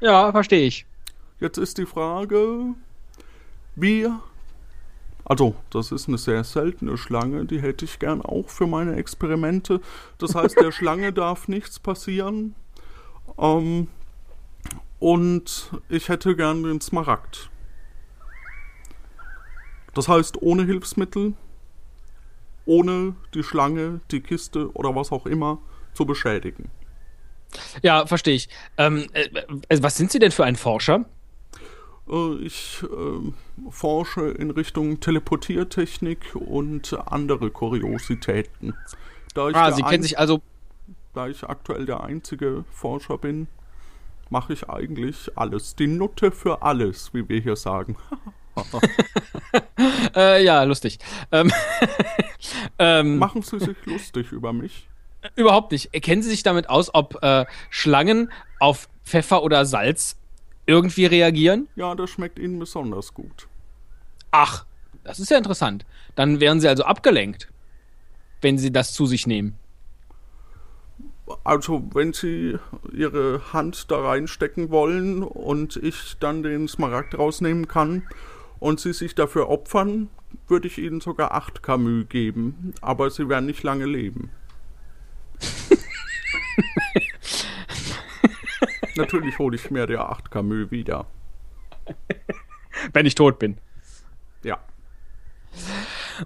[0.00, 0.86] Ja, verstehe ich.
[1.44, 2.74] Jetzt ist die Frage,
[3.76, 4.08] wie.
[5.26, 9.82] Also, das ist eine sehr seltene Schlange, die hätte ich gern auch für meine Experimente.
[10.16, 12.54] Das heißt, der Schlange darf nichts passieren.
[13.36, 13.88] Ähm,
[15.00, 17.50] und ich hätte gern den Smaragd.
[19.92, 21.34] Das heißt, ohne Hilfsmittel,
[22.64, 25.58] ohne die Schlange, die Kiste oder was auch immer
[25.92, 26.70] zu beschädigen.
[27.82, 28.48] Ja, verstehe ich.
[28.78, 29.24] Ähm, äh,
[29.68, 31.04] äh, was sind Sie denn für ein Forscher?
[32.08, 33.32] Äh, Ich äh,
[33.70, 38.74] forsche in Richtung Teleportiertechnik und andere Kuriositäten.
[39.34, 40.40] Da ich, Ah, Sie kennen sich also.
[41.14, 43.46] da ich aktuell der einzige Forscher bin,
[44.30, 45.74] mache ich eigentlich alles.
[45.76, 47.96] Die Nutte für alles, wie wir hier sagen.
[50.14, 51.00] Äh, ja, lustig.
[51.32, 51.50] Ähm,
[52.78, 54.88] ähm, Machen Sie sich lustig über mich?
[55.34, 55.90] überhaupt nicht.
[55.92, 60.16] Kennen Sie sich damit aus, ob äh, Schlangen auf Pfeffer oder Salz
[60.66, 61.68] irgendwie reagieren?
[61.76, 63.48] Ja, das schmeckt Ihnen besonders gut.
[64.30, 64.64] Ach,
[65.04, 65.84] das ist ja interessant.
[66.14, 67.48] Dann wären Sie also abgelenkt,
[68.40, 69.58] wenn Sie das zu sich nehmen.
[71.42, 72.58] Also, wenn Sie
[72.92, 78.02] Ihre Hand da reinstecken wollen und ich dann den Smaragd rausnehmen kann
[78.60, 80.08] und Sie sich dafür opfern,
[80.48, 84.30] würde ich Ihnen sogar 8 Camus geben, aber Sie werden nicht lange leben.
[88.96, 91.06] Natürlich hole ich mir der 8 Camus wieder.
[92.92, 93.56] Wenn ich tot bin.
[94.42, 94.58] Ja.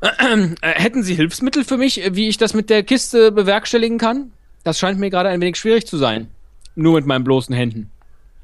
[0.02, 4.32] Äh, hätten Sie Hilfsmittel für mich, äh, wie ich das mit der Kiste bewerkstelligen kann?
[4.64, 6.28] Das scheint mir gerade ein wenig schwierig zu sein.
[6.74, 7.90] Nur mit meinen bloßen Händen.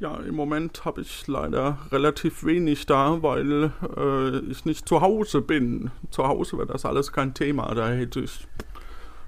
[0.01, 5.41] Ja, im Moment habe ich leider relativ wenig da, weil äh, ich nicht zu Hause
[5.41, 5.93] bin.
[6.11, 7.75] Zu Hause wäre das alles kein Thema.
[7.75, 8.47] Da hätte ich,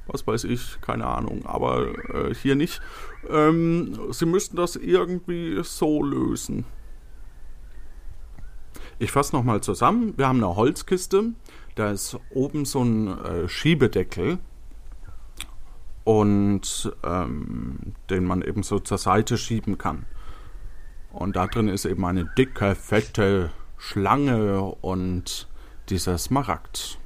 [0.07, 2.81] was weiß ich, keine Ahnung, aber äh, hier nicht.
[3.29, 6.65] Ähm, Sie müssten das irgendwie so lösen.
[8.99, 10.15] Ich fasse nochmal zusammen.
[10.17, 11.33] Wir haben eine Holzkiste.
[11.75, 14.39] Da ist oben so ein äh, Schiebedeckel.
[16.05, 20.07] Und ähm, den man eben so zur Seite schieben kann.
[21.11, 25.49] Und da drin ist eben eine dicke, fette Schlange und
[25.89, 26.99] dieser Smaragd.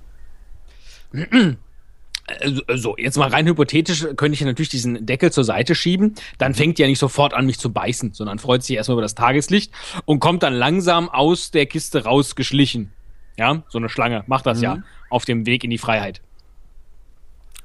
[2.26, 6.14] Also, So, jetzt mal rein hypothetisch könnte ich natürlich diesen Deckel zur Seite schieben.
[6.38, 9.02] Dann fängt die ja nicht sofort an, mich zu beißen, sondern freut sich erstmal über
[9.02, 9.72] das Tageslicht
[10.04, 12.92] und kommt dann langsam aus der Kiste rausgeschlichen.
[13.36, 16.20] Ja, so eine Schlange macht das ja auf dem Weg in die Freiheit.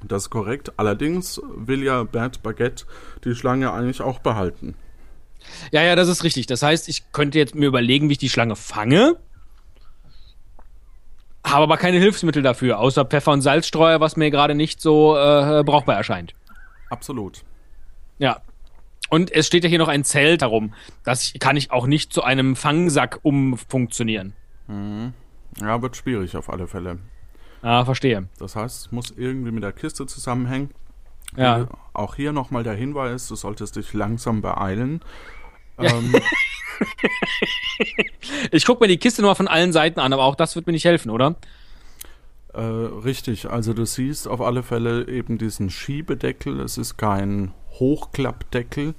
[0.04, 0.74] Das ist korrekt.
[0.78, 2.86] Allerdings will ja Bert Baguette
[3.24, 4.76] die Schlange eigentlich auch behalten.
[5.72, 6.48] Ja, ja, das ist richtig.
[6.48, 9.18] Das heißt, ich könnte jetzt mir überlegen, wie ich die Schlange fange.
[11.46, 15.64] Habe aber keine Hilfsmittel dafür, außer Pfeffer- und Salzstreuer, was mir gerade nicht so äh,
[15.64, 16.34] brauchbar erscheint.
[16.90, 17.44] Absolut.
[18.18, 18.42] Ja.
[19.10, 20.74] Und es steht ja hier noch ein Zelt darum.
[21.04, 24.34] Das kann ich auch nicht zu einem Fangsack umfunktionieren.
[25.62, 26.98] Ja, wird schwierig auf alle Fälle.
[27.62, 28.28] Ah, verstehe.
[28.40, 30.72] Das heißt, es muss irgendwie mit der Kiste zusammenhängen.
[31.38, 31.68] Ja.
[31.94, 35.02] Auch hier nochmal der Hinweis, du solltest dich langsam beeilen.
[35.80, 36.16] Ähm,
[38.52, 40.74] Ich gucke mir die Kiste nur von allen Seiten an, aber auch das wird mir
[40.74, 41.36] nicht helfen, oder?
[42.54, 46.60] Äh, richtig, also du siehst auf alle Fälle eben diesen Schiebedeckel.
[46.60, 48.94] Es ist kein Hochklappdeckel.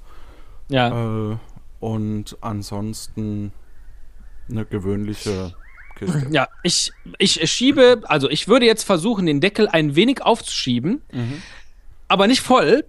[0.69, 1.31] Ja.
[1.31, 1.37] Äh,
[1.79, 3.51] und ansonsten
[4.49, 5.53] eine gewöhnliche
[5.97, 6.27] Kiste.
[6.31, 11.41] Ja, ich, ich schiebe, also ich würde jetzt versuchen, den Deckel ein wenig aufzuschieben, Mhm.
[12.07, 12.85] aber nicht voll,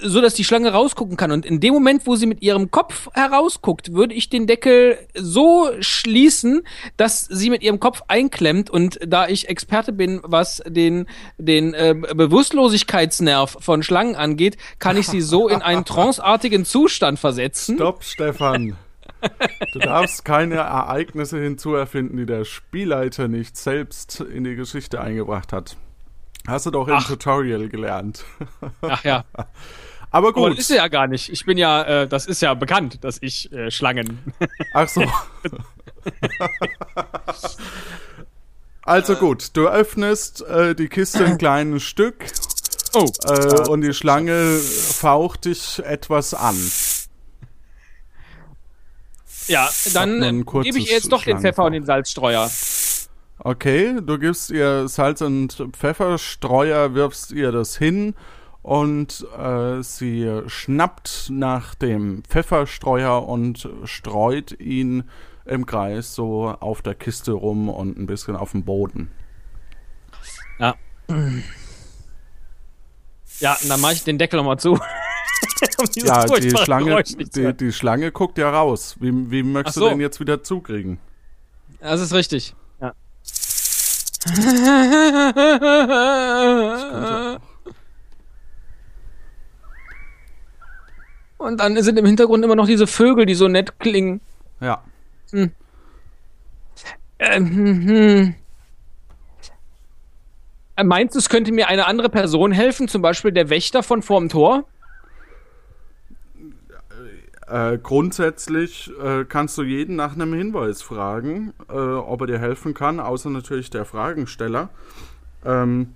[0.00, 1.30] so dass die Schlange rausgucken kann.
[1.30, 5.70] Und in dem Moment, wo sie mit ihrem Kopf herausguckt, würde ich den Deckel so
[5.80, 6.62] schließen,
[6.96, 8.70] dass sie mit ihrem Kopf einklemmt.
[8.70, 11.06] Und da ich Experte bin, was den,
[11.38, 17.76] den äh, Bewusstlosigkeitsnerv von Schlangen angeht, kann ich sie so in einen tranceartigen Zustand versetzen.
[17.76, 18.76] Stopp, Stefan.
[19.72, 25.76] Du darfst keine Ereignisse hinzuerfinden, die der Spielleiter nicht selbst in die Geschichte eingebracht hat.
[26.48, 26.98] Hast du doch im.
[26.98, 28.24] Tutorial gelernt.
[28.82, 29.24] Ach ja.
[30.10, 30.52] Aber Aber gut.
[30.52, 31.28] das ist ja gar nicht.
[31.28, 34.32] Ich bin ja, äh, das ist ja bekannt, dass ich äh, Schlangen.
[34.72, 35.04] Ach so.
[38.82, 42.24] Also gut, du öffnest äh, die Kiste ein kleines Stück
[42.94, 43.04] Oh.
[43.26, 46.56] äh, und die Schlange faucht dich etwas an.
[49.46, 52.50] Ja, dann äh, gebe ich ihr jetzt doch den Pfeffer und den Salzstreuer.
[53.40, 58.14] Okay, du gibst ihr Salz und Pfefferstreuer, wirfst ihr das hin
[58.62, 65.04] und äh, sie schnappt nach dem Pfefferstreuer und streut ihn
[65.44, 69.10] im Kreis so auf der Kiste rum und ein bisschen auf dem Boden.
[70.58, 70.74] Ja.
[73.38, 74.72] Ja, dann mache ich den Deckel nochmal zu.
[75.78, 78.96] um Ja, die Schlange, die, die Schlange guckt ja raus.
[78.98, 79.84] Wie, wie möchtest so.
[79.84, 80.98] du den jetzt wieder zukriegen?
[81.80, 82.56] Das ist richtig.
[91.38, 94.20] Und dann sind im Hintergrund immer noch diese Vögel, die so nett klingen.
[94.60, 94.82] Ja.
[95.32, 95.52] Ähm,
[97.20, 98.34] hm.
[100.76, 104.02] Äh, Meinst du, es könnte mir eine andere Person helfen, zum Beispiel der Wächter von
[104.02, 104.64] vorm Tor?
[107.50, 112.74] Äh, grundsätzlich äh, kannst du jeden nach einem Hinweis fragen, äh, ob er dir helfen
[112.74, 114.68] kann, außer natürlich der Fragensteller.
[115.44, 115.94] Ähm,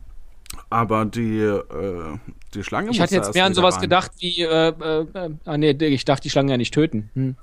[0.71, 2.19] aber die, äh,
[2.55, 3.83] die Schlange Ich hatte jetzt mehr an sowas rein.
[3.83, 7.11] gedacht wie, äh, äh, ah nee, ich darf die Schlange ja nicht töten.
[7.15, 7.37] Hm.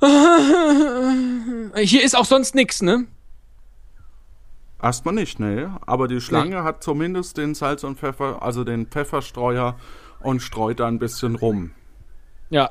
[1.76, 3.06] Hier ist auch sonst nix, ne?
[4.80, 5.78] Erstmal nicht, ne?
[5.86, 9.76] Aber die Schlange hat zumindest den Salz und Pfeffer, also den Pfefferstreuer
[10.20, 11.70] und streut da ein bisschen rum.
[12.54, 12.70] Ja.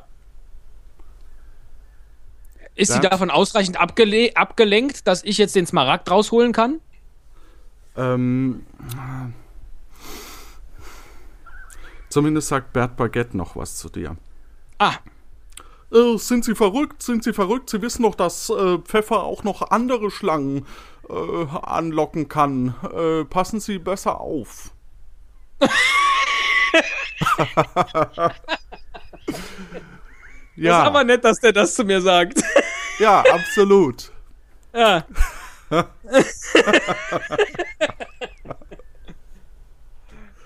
[2.74, 6.80] Ist sie Das- davon ausreichend abgele abgelenkt, dass ich jetzt den Smaragd rausholen kann?
[7.98, 8.65] Ähm,
[12.08, 14.15] zumindest sagt Bert Baguette noch was zu dir.
[14.80, 14.93] Ah,
[15.91, 17.04] Äh, sind Sie verrückt?
[17.04, 17.69] Sind Sie verrückt?
[17.69, 20.65] Sie wissen doch, dass äh, Pfeffer auch noch andere Schlangen
[21.10, 22.74] äh, anlocken kann.
[22.91, 24.72] Äh, passen Sie besser auf.
[29.28, 29.38] ist
[30.56, 32.42] ja, aber nett, dass der das zu mir sagt.
[33.00, 34.12] ja, absolut.
[34.74, 35.06] ja.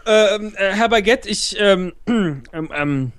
[0.06, 3.12] ähm, äh, Herr Baguette, ich, ähm, ähm, ähm,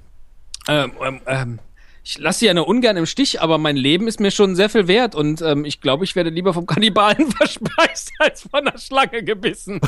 [0.68, 1.58] ähm, ähm, ähm,
[2.02, 4.70] ich lasse Sie ja nur ungern im Stich, aber mein Leben ist mir schon sehr
[4.70, 8.78] viel wert und ähm, ich glaube, ich werde lieber vom Kannibalen verspeist als von der
[8.78, 9.78] Schlange gebissen.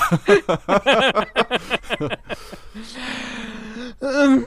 [4.02, 4.44] Ähm,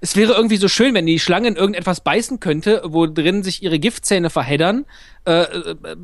[0.00, 3.62] Es wäre irgendwie so schön, wenn die Schlange in irgendetwas beißen könnte, wo drin sich
[3.62, 4.84] ihre Giftzähne verheddern,
[5.24, 5.96] äh, äh, äh,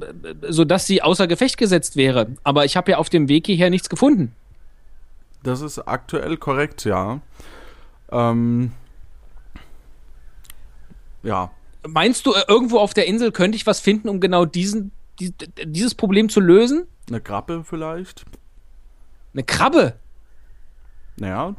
[0.48, 2.28] sodass sie außer Gefecht gesetzt wäre.
[2.42, 4.34] Aber ich habe ja auf dem Weg hierher nichts gefunden.
[5.42, 7.20] Das ist aktuell korrekt, ja.
[8.10, 8.72] Ähm,
[11.22, 11.50] ja,
[11.86, 15.32] Meinst du, äh, irgendwo auf der Insel könnte ich was finden, um genau diesen, die,
[15.64, 16.86] dieses Problem zu lösen?
[17.08, 18.24] eine Krabbe vielleicht.
[19.32, 19.94] Eine Krabbe.
[21.16, 21.54] Naja,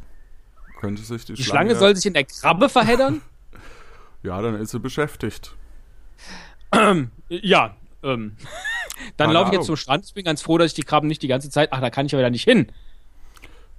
[0.82, 3.22] könnte sich die, Die Schlange soll sich in der Krabbe verheddern?
[4.24, 5.52] Ja, dann ist sie beschäftigt.
[7.28, 7.76] ja.
[8.04, 8.36] Ähm.
[9.16, 10.04] Dann laufe ich jetzt zum Strand.
[10.04, 11.70] Ich bin ganz froh, dass ich die Krabben nicht die ganze Zeit.
[11.72, 12.68] Ach, da kann ich ja wieder nicht hin.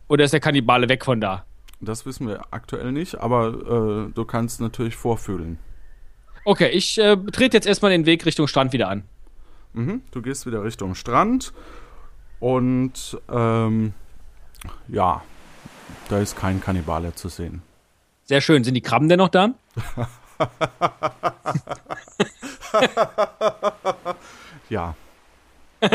[0.09, 1.45] Oder ist der Kannibale weg von da?
[1.79, 5.59] Das wissen wir aktuell nicht, aber äh, du kannst natürlich vorfühlen.
[6.43, 9.05] Okay, ich äh, trete jetzt erstmal den Weg Richtung Strand wieder an.
[9.71, 10.01] Mhm.
[10.11, 11.53] Du gehst wieder Richtung Strand
[12.41, 13.93] und ähm,
[14.89, 15.23] ja,
[16.09, 17.61] da ist kein Kannibale zu sehen.
[18.25, 18.63] Sehr schön.
[18.63, 19.49] Sind die Krabben denn noch da?
[24.69, 24.95] Ja,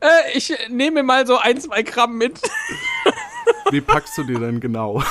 [0.00, 2.40] Äh, ich nehme mal so ein, zwei Krabben mit.
[3.70, 5.02] wie packst du die denn genau?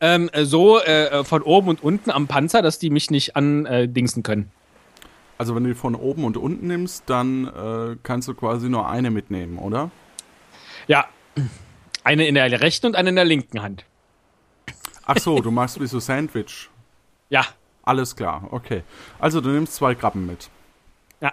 [0.00, 4.22] ähm, äh, so äh, von oben und unten am Panzer, dass die mich nicht andingsen
[4.22, 4.50] können.
[5.36, 8.88] Also wenn du die von oben und unten nimmst, dann äh, kannst du quasi nur
[8.88, 9.90] eine mitnehmen, oder?
[10.86, 11.06] Ja.
[12.04, 13.84] Eine in der rechten und eine in der linken Hand.
[15.04, 16.68] Ach so, du machst wie so Sandwich.
[17.30, 17.44] Ja.
[17.82, 18.82] Alles klar, okay.
[19.18, 20.50] Also du nimmst zwei Krabben mit.
[21.20, 21.32] Ja.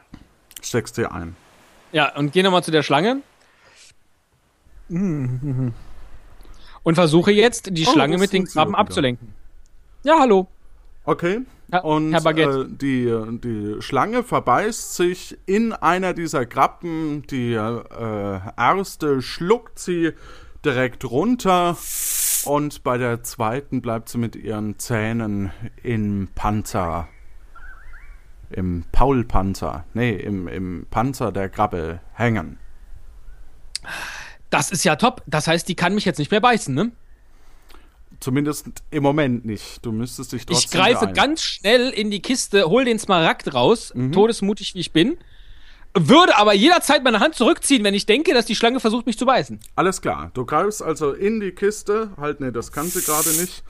[0.61, 1.35] Steckst dir ein.
[1.91, 3.21] Ja, und geh nochmal zu der Schlange.
[4.89, 5.73] Und
[6.93, 9.33] versuche jetzt, die Oh, Schlange mit den Krabben abzulenken.
[10.03, 10.47] Ja, hallo.
[11.05, 11.41] Okay.
[11.81, 17.23] Und äh, die, die Schlange verbeißt sich in einer dieser Krabben.
[17.27, 20.11] Die äh, erste schluckt sie
[20.63, 21.75] direkt runter.
[22.45, 27.07] Und bei der zweiten bleibt sie mit ihren Zähnen im Panzer.
[28.49, 29.85] Im Paulpanzer.
[29.93, 32.59] Nee, im, im Panzer der Krabbe hängen.
[34.51, 35.23] Das ist ja top.
[35.25, 36.91] Das heißt, die kann mich jetzt nicht mehr beißen, ne?
[38.23, 39.85] Zumindest im Moment nicht.
[39.85, 43.91] Du müsstest dich trotzdem Ich greife ganz schnell in die Kiste, hol den Smaragd raus,
[43.93, 44.13] Mhm.
[44.13, 45.17] todesmutig wie ich bin,
[45.93, 49.25] würde aber jederzeit meine Hand zurückziehen, wenn ich denke, dass die Schlange versucht, mich zu
[49.25, 49.59] beißen.
[49.75, 50.31] Alles klar.
[50.33, 52.11] Du greifst also in die Kiste.
[52.15, 53.61] Halt, nee, das kann sie gerade nicht.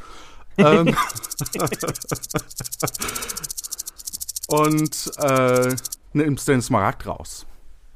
[0.60, 0.96] ähm,
[4.48, 5.76] und äh,
[6.14, 7.46] nimmst den Smaragd raus.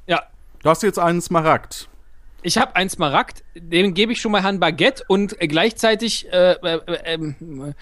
[0.08, 0.24] Ja.
[0.64, 1.88] Du hast jetzt einen Smaragd.
[2.48, 6.80] Ich habe einen Smaragd, den gebe ich schon mal Herrn Baguette und gleichzeitig äh, äh,
[6.88, 7.74] äh, ähm, äh,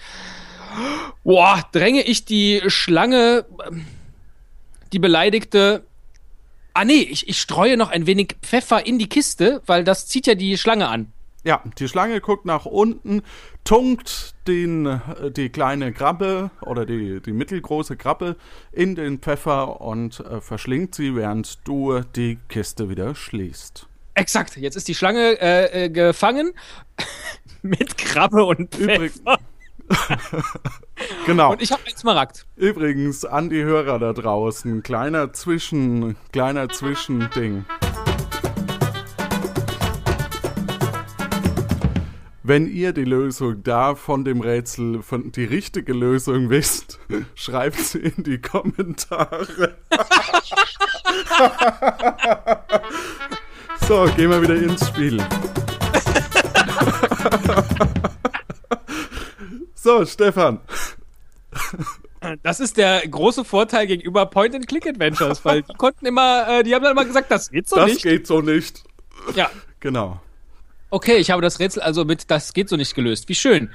[1.22, 3.86] boah, dränge ich die Schlange, ähm,
[4.92, 5.84] die beleidigte.
[6.74, 10.26] Ah nee, ich, ich streue noch ein wenig Pfeffer in die Kiste, weil das zieht
[10.26, 11.12] ja die Schlange an.
[11.44, 13.22] Ja, die Schlange guckt nach unten,
[13.62, 18.34] tunkt den, äh, die kleine Krabbe oder die, die mittelgroße Krabbe
[18.72, 23.86] in den Pfeffer und äh, verschlingt sie, während du die Kiste wieder schließt.
[24.16, 26.52] Exakt, jetzt ist die Schlange äh, äh, gefangen
[27.62, 29.38] mit Krabbe und Pfeffer.
[31.26, 31.52] Genau.
[31.52, 32.46] Und ich habe einen Smaragd.
[32.56, 37.66] Übrigens an die Hörer da draußen, kleiner Zwischen, kleiner Zwischending.
[42.42, 46.98] Wenn ihr die Lösung da von dem Rätsel, von die richtige Lösung wisst,
[47.34, 49.76] schreibt sie in die Kommentare.
[53.88, 55.18] So, gehen wir wieder ins Spiel.
[59.74, 60.60] so, Stefan.
[62.42, 66.92] Das ist der große Vorteil gegenüber Point-and-Click-Adventures, weil die konnten immer, äh, die haben dann
[66.92, 68.02] immer gesagt, das geht so Das nicht.
[68.02, 68.82] geht so nicht.
[69.34, 69.50] Ja.
[69.80, 70.20] Genau.
[70.90, 73.28] Okay, ich habe das Rätsel also mit das geht so nicht gelöst.
[73.28, 73.70] Wie schön.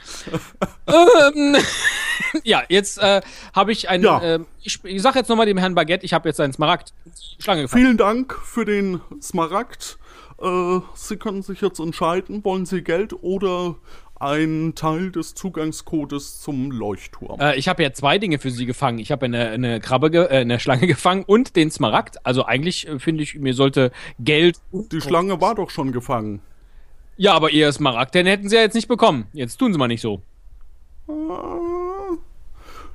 [0.88, 1.58] ähm,
[2.44, 3.22] ja, jetzt äh,
[3.54, 4.02] habe ich ein.
[4.02, 4.22] Ja.
[4.24, 6.94] ähm, ich, ich sage jetzt nochmal dem Herrn Baguette, ich habe jetzt einen Smaragd
[7.40, 7.84] Schlange gefangen.
[7.84, 9.98] Vielen Dank für den Smaragd.
[10.42, 13.76] Äh, Sie können sich jetzt entscheiden, wollen Sie Geld oder
[14.20, 17.40] einen Teil des Zugangscodes zum Leuchtturm?
[17.40, 19.00] Äh, ich habe ja zwei Dinge für Sie gefangen.
[19.00, 22.26] Ich habe eine, eine Krabbe, ge äh, eine Schlange gefangen und den Smaragd.
[22.26, 24.58] Also eigentlich äh, finde ich, mir sollte Geld.
[24.72, 26.42] Die Schlange war doch schon gefangen.
[27.18, 29.28] Ja, aber Ihr Smaragd, den hätten Sie ja jetzt nicht bekommen.
[29.34, 30.22] Jetzt tun Sie mal nicht so.
[31.08, 31.12] Äh,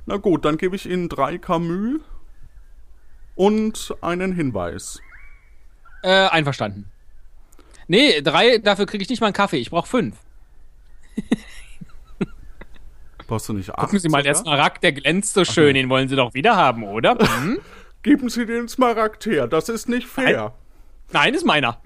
[0.06, 2.00] Na gut, dann gebe ich Ihnen drei Camus
[3.34, 5.00] und einen Hinweis.
[6.02, 6.90] Äh, einverstanden.
[7.88, 9.58] Nee, drei, dafür kriege ich nicht mal einen Kaffee.
[9.58, 10.16] Ich brauche fünf.
[13.26, 13.78] Brauchst du nicht acht?
[13.80, 14.54] Gucken Sie mal, der sogar?
[14.54, 15.74] Smaragd, der glänzt so schön.
[15.74, 17.16] Den wollen Sie doch wieder haben, oder?
[17.40, 17.58] Hm?
[18.02, 20.54] Geben Sie den Smaragd her, das ist nicht fair.
[21.12, 21.80] Nein, ist meiner.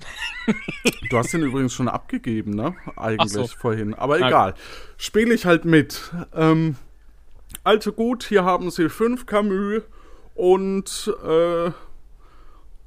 [1.09, 2.75] Du hast den übrigens schon abgegeben, ne?
[2.97, 3.47] Eigentlich so.
[3.47, 3.95] vorhin.
[3.95, 4.55] Aber egal.
[4.99, 6.11] Spiele ich halt mit.
[6.35, 6.77] Ähm,
[7.65, 9.83] also gut, hier haben Sie fünf Camus
[10.35, 11.71] und äh,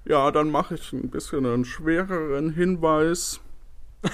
[0.06, 3.40] ja, dann mache ich ein bisschen einen schwereren Hinweis.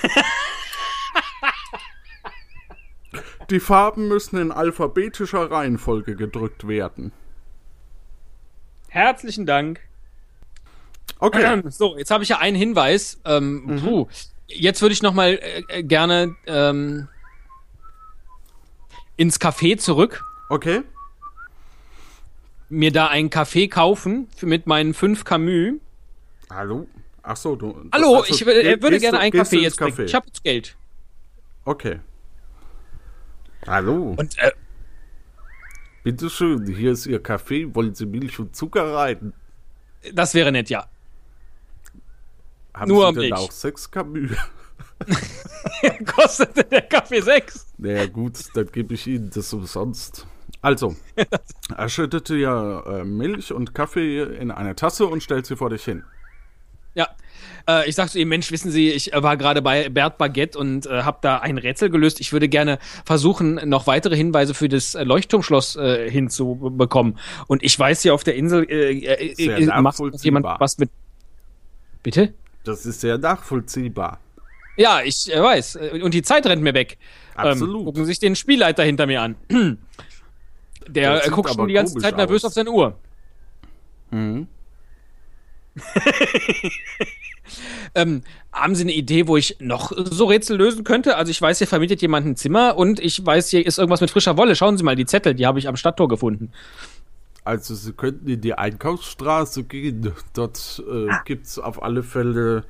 [3.50, 7.12] Die Farben müssen in alphabetischer Reihenfolge gedrückt werden.
[8.90, 9.82] Herzlichen Dank.
[11.18, 11.64] Okay.
[11.70, 13.20] So, jetzt habe ich ja einen Hinweis.
[13.26, 14.08] Ähm, puh.
[14.48, 17.08] Jetzt würde ich noch mal äh, äh, gerne ähm,
[19.18, 20.82] ins Café zurück, Okay.
[22.70, 25.74] Mir da einen Kaffee kaufen für, mit meinen fünf Camus.
[26.50, 26.88] Hallo?
[27.24, 27.90] Ach so, du.
[27.92, 30.06] Hallo, also, ich äh, würde gerne du- einen Kaffee jetzt trinken.
[30.06, 30.76] Ich habe jetzt Geld.
[31.66, 32.00] Okay.
[33.68, 34.16] Hallo.
[34.18, 34.52] Und äh,
[36.04, 37.76] Bitte schön, hier ist Ihr Kaffee.
[37.76, 39.34] Wollen Sie Milch und Zucker rein?
[40.14, 40.88] das wäre nett, ja.
[42.74, 43.34] Haben Nur Sie denn Milch.
[43.34, 44.32] auch sechs Camus?
[46.16, 47.68] Kostete der Kaffee sechs.
[47.78, 50.26] Naja gut, dann gebe ich Ihnen das umsonst.
[50.62, 50.96] Also,
[51.78, 55.84] er schüttete ja äh, Milch und Kaffee in eine Tasse und stellt sie vor dich
[55.84, 56.04] hin.
[56.96, 57.08] Ja.
[57.68, 60.86] Äh, ich sag zu ihm, Mensch, wissen Sie, ich war gerade bei Bert Baguette und
[60.86, 62.20] äh, habe da ein Rätsel gelöst.
[62.20, 67.18] Ich würde gerne versuchen, noch weitere Hinweise für das Leuchtturmschloss äh, hinzubekommen.
[67.48, 70.90] Und ich weiß hier auf der Insel äh, äh, macht jemand was mit.
[72.04, 72.34] Bitte?
[72.64, 74.20] Das ist sehr nachvollziehbar.
[74.76, 75.78] Ja, ich äh, weiß.
[76.02, 76.98] Und die Zeit rennt mir weg.
[77.36, 77.80] Absolut.
[77.80, 79.36] Ähm, gucken sich den Spielleiter hinter mir an.
[80.94, 82.50] Der guckt schon die ganze Zeit nervös aus.
[82.50, 82.98] auf seine Uhr.
[84.12, 84.48] Mhm.
[87.96, 88.22] ähm,
[88.52, 91.16] haben Sie eine Idee, wo ich noch so Rätsel lösen könnte?
[91.16, 94.12] Also ich weiß, hier vermietet jemand ein Zimmer und ich weiß, hier ist irgendwas mit
[94.12, 94.56] frischer Wolle.
[94.56, 96.52] Schauen Sie mal, die Zettel, die habe ich am Stadttor gefunden.
[97.44, 100.14] Also Sie könnten in die Einkaufsstraße gehen.
[100.34, 101.22] Dort äh, ah.
[101.26, 102.66] gibt es auf alle Fälle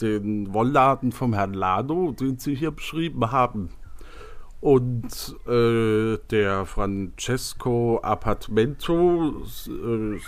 [0.00, 3.70] den Wollladen vom Herrn Lado, den Sie hier beschrieben haben.
[4.62, 10.20] Und äh, der Francesco Appartamento äh,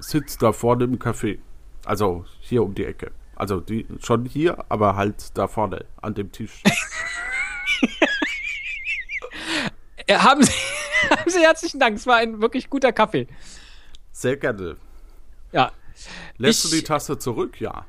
[0.00, 1.38] sitzt da vorne im Café.
[1.84, 3.12] Also hier um die Ecke.
[3.36, 6.62] Also die schon hier, aber halt da vorne an dem Tisch.
[10.10, 10.52] haben, Sie,
[11.10, 11.98] haben Sie herzlichen Dank.
[11.98, 13.28] Es war ein wirklich guter Kaffee.
[14.10, 14.78] Sehr gerne.
[15.52, 15.70] Ja.
[16.38, 17.60] Lässt ich, du die Tasse zurück?
[17.60, 17.84] Ja.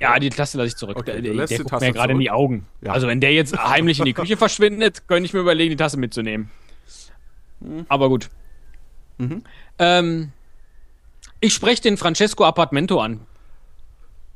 [0.00, 0.96] Ja, die Tasse lasse ich zurück.
[0.96, 2.66] Okay, der, der guckt mir gerade in die Augen.
[2.82, 2.92] Ja.
[2.92, 5.96] Also wenn der jetzt heimlich in die Küche verschwindet, könnte ich mir überlegen, die Tasse
[5.96, 6.50] mitzunehmen.
[7.60, 7.86] Mhm.
[7.88, 8.28] Aber gut.
[9.18, 9.42] Mhm.
[9.78, 10.32] Ähm,
[11.40, 13.20] ich spreche den Francesco Appartamento an.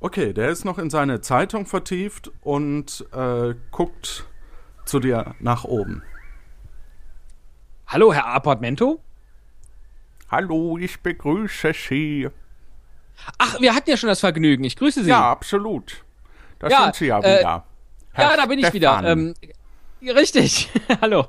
[0.01, 4.27] Okay, der ist noch in seine Zeitung vertieft und äh, guckt
[4.87, 6.03] zu dir nach oben.
[7.87, 9.01] Hallo, Herr Appartamento?
[10.31, 12.29] Hallo, ich begrüße Sie.
[13.39, 14.65] Ach, wir hatten ja schon das Vergnügen.
[14.65, 15.11] Ich grüße Sie.
[15.11, 16.05] Ja, absolut.
[16.59, 17.65] Da ja, sind Sie ja äh, wieder.
[18.13, 19.03] Herr ja, da bin ich wieder.
[19.05, 19.35] Ähm,
[20.03, 20.71] richtig.
[21.01, 21.29] Hallo.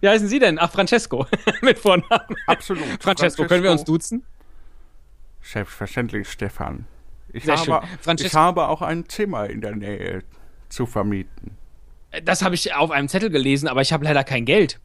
[0.00, 0.58] Wie heißen Sie denn?
[0.58, 1.26] Ach, Francesco.
[1.62, 2.36] Mit Vornamen.
[2.46, 2.82] Absolut.
[2.84, 4.24] Francesco, Francesco, können wir uns duzen?
[5.42, 6.86] Selbstverständlich, Stefan.
[7.32, 7.86] Ich habe,
[8.18, 10.22] ich habe auch ein Zimmer in der Nähe
[10.68, 11.56] zu vermieten.
[12.24, 14.80] Das habe ich auf einem Zettel gelesen, aber ich habe leider kein Geld.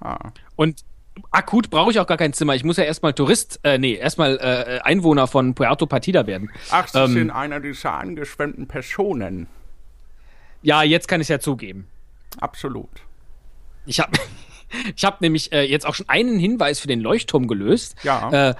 [0.00, 0.30] Ah.
[0.56, 0.84] Und
[1.30, 2.54] akut brauche ich auch gar kein Zimmer.
[2.54, 6.50] Ich muss ja erstmal Tourist, äh, nee, erstmal äh, Einwohner von Puerto Partida werden.
[6.70, 9.46] Ach, Sie ähm, sind einer dieser angeschwemmten Personen.
[10.62, 11.86] Ja, jetzt kann ich es ja zugeben.
[12.40, 12.88] Absolut.
[13.86, 14.12] Ich habe
[14.96, 17.96] ich hab nämlich äh, jetzt auch schon einen Hinweis für den Leuchtturm gelöst.
[18.02, 18.50] Ja.
[18.50, 18.54] Äh,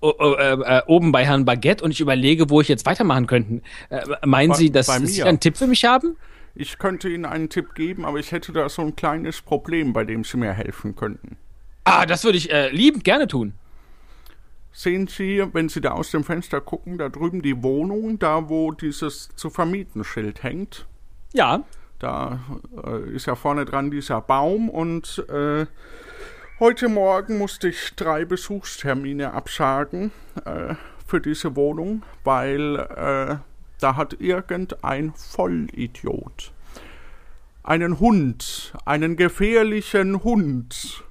[0.00, 3.62] äh, oben bei Herrn Baguette und ich überlege, wo ich jetzt weitermachen könnte.
[3.90, 6.16] Äh, meinen bei, Sie, dass Sie einen Tipp für mich haben?
[6.54, 10.04] Ich könnte Ihnen einen Tipp geben, aber ich hätte da so ein kleines Problem, bei
[10.04, 11.36] dem Sie mir helfen könnten.
[11.90, 13.54] Ah, das würde ich äh, liebend gerne tun.
[14.72, 18.72] Sehen Sie, wenn Sie da aus dem Fenster gucken, da drüben die Wohnung, da wo
[18.72, 20.86] dieses zu vermieten Schild hängt?
[21.32, 21.64] Ja.
[21.98, 22.40] Da
[22.84, 25.64] äh, ist ja vorne dran dieser Baum und äh,
[26.60, 30.12] heute Morgen musste ich drei Besuchstermine absagen
[30.44, 30.74] äh,
[31.06, 33.36] für diese Wohnung, weil äh,
[33.80, 36.52] da hat irgendein Vollidiot
[37.62, 41.02] einen Hund, einen gefährlichen Hund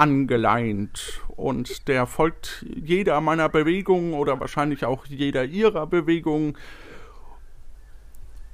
[0.00, 6.56] angeleint und der folgt jeder meiner Bewegungen oder wahrscheinlich auch jeder ihrer Bewegungen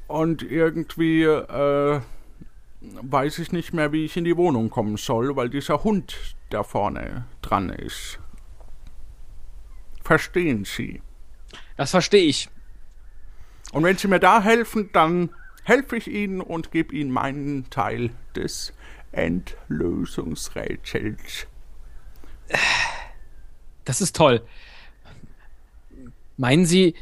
[0.09, 2.01] und irgendwie äh,
[2.81, 6.17] weiß ich nicht mehr, wie ich in die Wohnung kommen soll, weil dieser Hund
[6.51, 8.19] da vorne dran ist.
[10.03, 11.01] Verstehen Sie?
[11.77, 12.49] Das verstehe ich.
[13.73, 15.31] Und wenn Sie mir da helfen, dann
[15.63, 18.73] helfe ich Ihnen und gebe Ihnen meinen Teil des
[19.17, 21.47] Endlösungsrätsels.
[23.85, 24.43] Das ist toll.
[26.37, 26.95] Meinen Sie,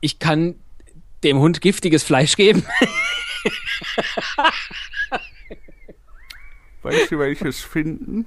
[0.00, 0.56] ich kann
[1.24, 2.64] dem Hund giftiges Fleisch geben?
[6.82, 8.24] Wenn Sie welches finden?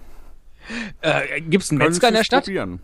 [1.01, 2.43] Äh, Gibt es einen Metzger in der Stadt?
[2.45, 2.79] Probieren.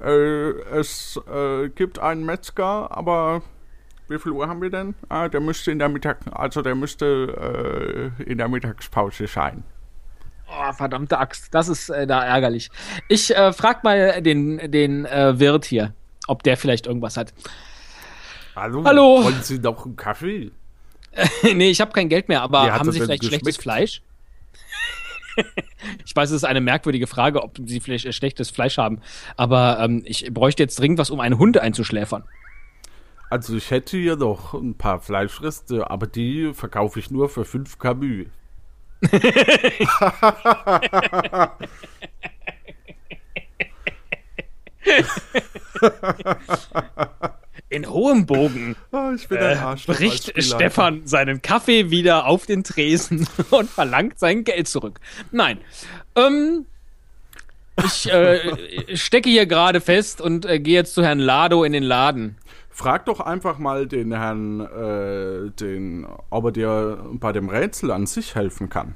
[0.00, 3.42] Äh, es äh, gibt einen Metzger, aber
[4.12, 4.94] wie viel Uhr haben wir denn?
[5.08, 9.64] Ah, der müsste in der Mittag, also der müsste äh, in der Mittagspause sein.
[10.48, 12.70] Oh, verdammte Axt, das ist äh, da ärgerlich.
[13.08, 15.94] Ich äh, frag mal den, den äh, Wirt hier,
[16.26, 17.32] ob der vielleicht irgendwas hat.
[18.54, 18.84] Hallo?
[18.84, 19.24] Hallo?
[19.24, 20.50] Wollen Sie noch einen Kaffee?
[21.42, 24.02] nee, ich habe kein Geld mehr, aber haben Sie vielleicht schlechtes Fleisch?
[26.04, 29.00] ich weiß, es ist eine merkwürdige Frage, ob Sie vielleicht äh, schlechtes Fleisch haben,
[29.38, 32.24] aber ähm, ich bräuchte jetzt dringend was, um einen Hund einzuschläfern.
[33.32, 37.78] Also ich hätte hier noch ein paar Fleischreste, aber die verkaufe ich nur für 5
[37.78, 38.26] Camus.
[47.70, 49.56] In hohem Bogen oh, äh,
[49.86, 55.00] bricht Stefan seinen Kaffee wieder auf den Tresen und verlangt sein Geld zurück.
[55.30, 55.56] Nein.
[56.16, 56.66] Ähm,
[57.82, 61.82] Ich äh, stecke hier gerade fest und äh, gehe jetzt zu Herrn Lado in den
[61.82, 62.36] Laden.
[62.72, 68.06] Frag doch einfach mal den Herrn, äh, den, ob er dir bei dem Rätsel an
[68.06, 68.94] sich helfen kann.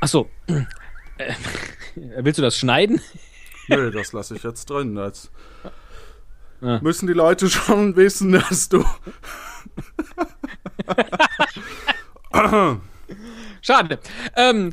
[0.00, 0.30] Ach so.
[1.18, 1.34] Äh,
[1.96, 3.00] willst du das schneiden?
[3.68, 4.94] Nö, das lasse ich jetzt drin.
[4.94, 5.30] Das
[6.62, 6.80] ja.
[6.80, 8.82] müssen die Leute schon wissen, dass du.
[13.60, 13.98] Schade.
[14.34, 14.72] Ähm,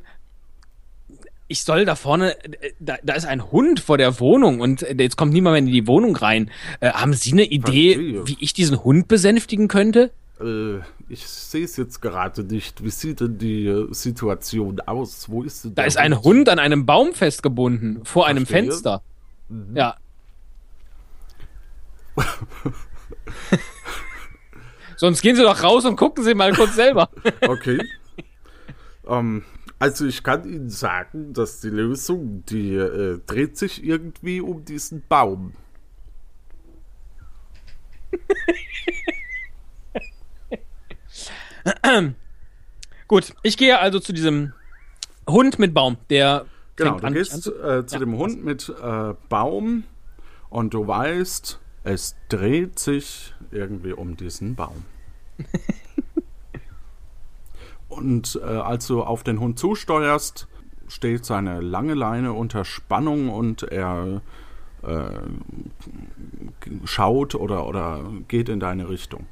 [1.50, 2.38] ich soll da vorne,
[2.80, 5.88] da, da, ist ein Hund vor der Wohnung und jetzt kommt niemand mehr in die
[5.88, 6.52] Wohnung rein.
[6.80, 10.12] Äh, haben Sie eine Idee, wie ich diesen Hund besänftigen könnte?
[10.39, 10.78] Äh,
[11.10, 12.84] ich sehe es jetzt gerade nicht.
[12.84, 15.28] Wie sieht denn die äh, Situation aus?
[15.28, 16.06] Wo ist denn Da ist Hund?
[16.06, 18.30] ein Hund an einem Baum festgebunden, vor Verstehe.
[18.30, 19.02] einem Fenster.
[19.50, 19.76] Mhm.
[19.76, 19.97] Ja.
[24.97, 27.10] Sonst gehen Sie doch raus und gucken Sie mal kurz selber.
[27.47, 27.80] okay.
[29.08, 29.43] Ähm,
[29.80, 35.02] also ich kann Ihnen sagen, dass die Lösung, die äh, dreht sich irgendwie um diesen
[35.08, 35.54] Baum.
[43.08, 44.54] Gut, ich gehe also zu diesem
[45.28, 46.46] Hund mit Baum, der.
[46.76, 48.00] Genau, du gehst äh, zu ja.
[48.00, 49.84] dem Hund mit äh, Baum
[50.50, 54.86] und du weißt, es dreht sich irgendwie um diesen Baum.
[57.90, 60.48] Und äh, als du auf den Hund zusteuerst,
[60.88, 64.22] steht seine lange Leine unter Spannung und er
[64.84, 65.10] äh,
[66.86, 69.28] schaut oder, oder geht in deine Richtung.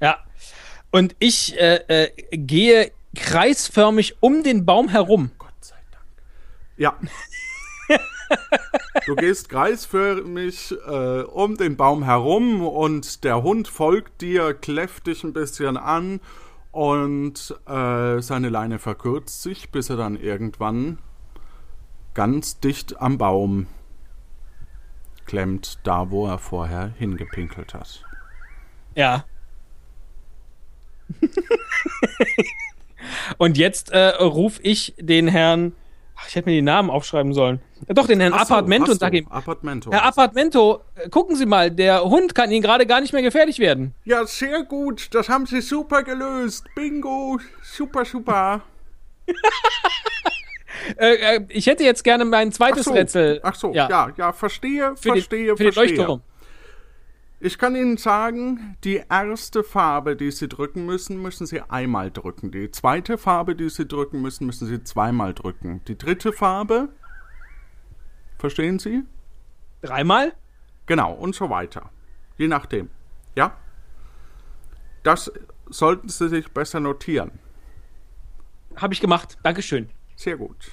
[0.00, 0.18] Ja.
[0.90, 5.30] Und ich äh, äh, gehe kreisförmig um den Baum herum.
[5.38, 6.04] Gott sei Dank.
[6.76, 6.98] Ja.
[9.06, 15.24] du gehst kreisförmig äh, um den Baum herum und der Hund folgt dir, kläfft dich
[15.24, 16.20] ein bisschen an
[16.76, 20.98] und äh, seine Leine verkürzt sich, bis er dann irgendwann
[22.12, 23.66] ganz dicht am Baum
[25.24, 28.04] klemmt, da wo er vorher hingepinkelt hat.
[28.94, 29.24] Ja.
[33.38, 35.72] und jetzt äh, rufe ich den Herrn
[36.18, 37.60] Ach, ich hätte mir die Namen aufschreiben sollen.
[37.86, 39.26] Ja, doch, den Herrn so, Appartamento und sag ihm.
[39.28, 39.92] Appartamento.
[39.92, 43.58] Herr Appartamento, äh, gucken Sie mal, der Hund kann Ihnen gerade gar nicht mehr gefährlich
[43.58, 43.94] werden.
[44.04, 45.14] Ja, sehr gut.
[45.14, 46.64] Das haben Sie super gelöst.
[46.74, 47.38] Bingo.
[47.62, 48.62] Super, super.
[50.98, 52.92] äh, äh, ich hätte jetzt gerne mein zweites Ach so.
[52.92, 53.40] Rätsel.
[53.42, 55.86] Ach so, ja, ja, ja verstehe, für verstehe, den, für verstehe.
[55.88, 56.22] Den Leuchtturm.
[57.38, 62.50] Ich kann Ihnen sagen, die erste Farbe, die Sie drücken müssen, müssen Sie einmal drücken.
[62.50, 65.82] Die zweite Farbe, die Sie drücken müssen, müssen Sie zweimal drücken.
[65.86, 66.88] Die dritte Farbe,
[68.38, 69.02] verstehen Sie?
[69.82, 70.32] Dreimal?
[70.86, 71.90] Genau, und so weiter.
[72.38, 72.88] Je nachdem.
[73.34, 73.58] Ja?
[75.02, 75.30] Das
[75.68, 77.32] sollten Sie sich besser notieren.
[78.76, 79.36] Habe ich gemacht.
[79.42, 79.90] Dankeschön.
[80.16, 80.72] Sehr gut.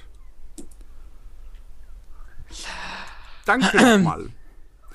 [3.44, 4.30] Danke nochmal.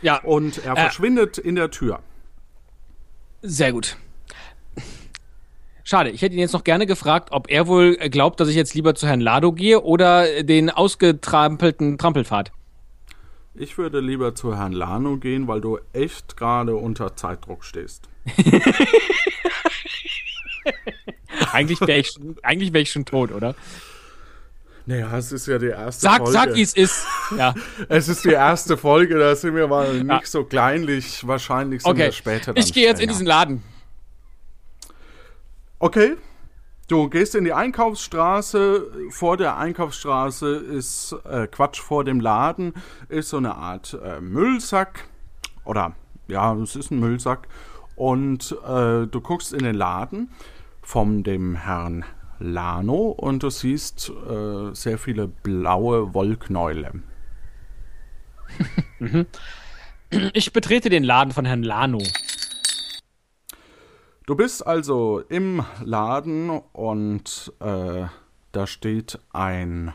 [0.01, 0.21] Ja.
[0.23, 1.99] Und er äh, verschwindet in der Tür.
[3.41, 3.97] Sehr gut.
[5.83, 8.75] Schade, ich hätte ihn jetzt noch gerne gefragt, ob er wohl glaubt, dass ich jetzt
[8.75, 12.51] lieber zu Herrn Lado gehe oder den ausgetrampelten Trampelpfad.
[13.55, 18.07] Ich würde lieber zu Herrn Lano gehen, weil du echt gerade unter Zeitdruck stehst.
[21.51, 22.15] eigentlich wäre ich,
[22.73, 23.55] wär ich schon tot, oder?
[24.89, 26.31] Naja, es ist ja die erste sag, Folge.
[26.31, 27.05] Sag, es ist.
[27.37, 27.53] Ja.
[27.89, 30.03] es ist die erste Folge, da sind wir mal ja.
[30.15, 31.27] nicht so kleinlich.
[31.27, 32.05] Wahrscheinlich sind okay.
[32.05, 33.61] wir später Ich gehe jetzt in diesen Laden.
[35.77, 36.17] Okay.
[36.87, 39.11] Du gehst in die Einkaufsstraße.
[39.11, 42.73] Vor der Einkaufsstraße ist äh, Quatsch, vor dem Laden
[43.09, 45.03] ist so eine Art äh, Müllsack.
[45.65, 45.93] Oder
[46.27, 47.47] ja, es ist ein Müllsack.
[47.95, 50.31] Und äh, du guckst in den Laden
[50.81, 52.05] von dem Herrn
[52.39, 56.93] Lano und du siehst äh, sehr viele blaue Wollknäule.
[59.01, 59.27] Mhm.
[60.33, 62.03] ich betrete den Laden von Herrn Lano.
[64.25, 68.07] Du bist also im Laden und äh,
[68.51, 69.93] da steht ein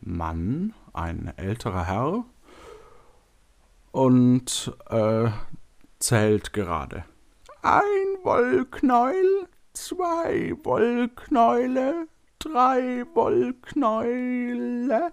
[0.00, 2.24] Mann, ein älterer Herr
[3.92, 5.30] und äh,
[5.98, 7.04] zählt gerade.
[7.62, 7.80] Ein
[8.24, 12.06] Wollknäuel, zwei Wollknäule,
[12.38, 15.12] drei Wollknäule,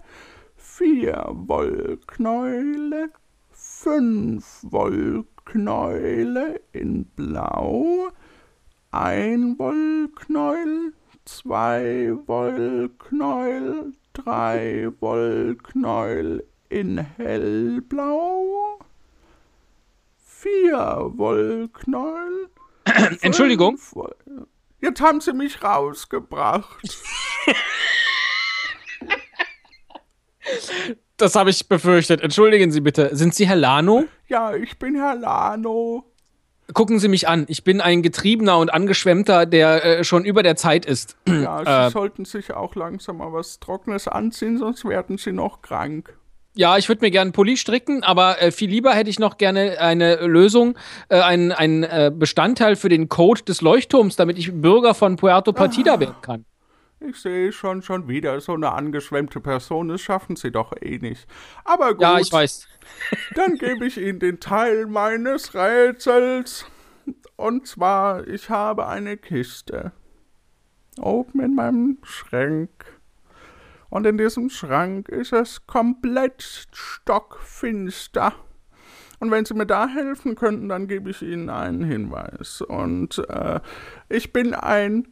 [0.56, 3.10] vier Wollknäule,
[3.50, 8.10] fünf Wollknäule in Blau,
[8.90, 10.92] ein Wollknäuel,
[11.24, 18.78] zwei Wollknäuel, drei Wollknäuel in Hellblau,
[20.18, 22.50] vier Wollknäuel,
[23.20, 23.78] Entschuldigung.
[24.80, 26.78] Jetzt haben sie mich rausgebracht.
[31.16, 32.22] Das habe ich befürchtet.
[32.22, 33.14] Entschuldigen Sie bitte.
[33.14, 34.06] Sind Sie Herr Lano?
[34.28, 36.04] Ja, ich bin Herr Lano.
[36.72, 37.44] Gucken Sie mich an.
[37.48, 41.16] Ich bin ein Getriebener und Angeschwemmter, der äh, schon über der Zeit ist.
[41.28, 45.60] Ja, Sie äh, sollten sich auch langsam mal was Trockenes anziehen, sonst werden Sie noch
[45.60, 46.16] krank.
[46.60, 49.38] Ja, ich würde mir gerne einen Pulli stricken, aber äh, viel lieber hätte ich noch
[49.38, 50.76] gerne eine Lösung,
[51.08, 55.54] äh, ein, ein äh, Bestandteil für den Code des Leuchtturms, damit ich Bürger von Puerto
[55.54, 56.00] Partida ah.
[56.00, 56.44] werden kann.
[57.00, 59.88] Ich sehe schon, schon wieder so eine angeschwemmte Person.
[59.88, 61.26] Das schaffen sie doch eh nicht.
[61.64, 62.02] Aber gut.
[62.02, 62.68] Ja, ich weiß.
[63.36, 66.66] dann gebe ich Ihnen den Teil meines Rätsels.
[67.36, 69.92] Und zwar, ich habe eine Kiste.
[71.00, 72.99] Oben in meinem Schrank.
[73.90, 78.32] Und in diesem Schrank ist es komplett stockfinster.
[79.18, 82.62] Und wenn Sie mir da helfen könnten, dann gebe ich Ihnen einen Hinweis.
[82.62, 83.60] Und äh,
[84.08, 85.08] ich bin ein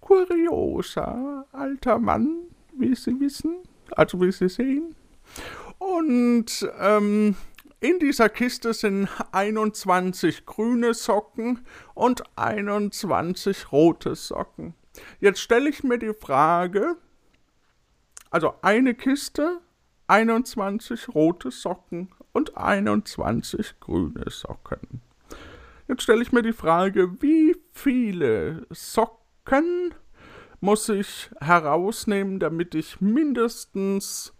[0.00, 2.36] kurioser alter Mann,
[2.78, 3.56] wie Sie wissen,
[3.90, 4.94] also wie Sie sehen.
[5.78, 7.34] Und ähm,
[7.80, 14.74] in dieser Kiste sind 21 grüne Socken und 21 rote Socken.
[15.18, 16.96] Jetzt stelle ich mir die Frage,
[18.32, 19.60] also eine Kiste,
[20.08, 25.02] 21 rote Socken und 21 grüne Socken.
[25.86, 29.94] Jetzt stelle ich mir die Frage, wie viele Socken
[30.60, 34.32] muss ich herausnehmen, damit ich mindestens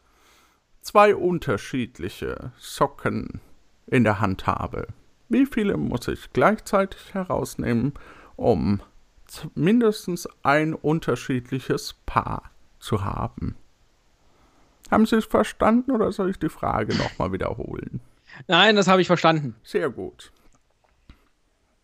[0.80, 3.40] zwei unterschiedliche Socken
[3.86, 4.86] in der Hand habe.
[5.28, 7.92] Wie viele muss ich gleichzeitig herausnehmen,
[8.36, 8.80] um
[9.54, 13.56] mindestens ein unterschiedliches Paar zu haben?
[14.92, 18.00] Haben Sie es verstanden oder soll ich die Frage nochmal wiederholen?
[18.46, 19.54] Nein, das habe ich verstanden.
[19.64, 20.30] Sehr gut.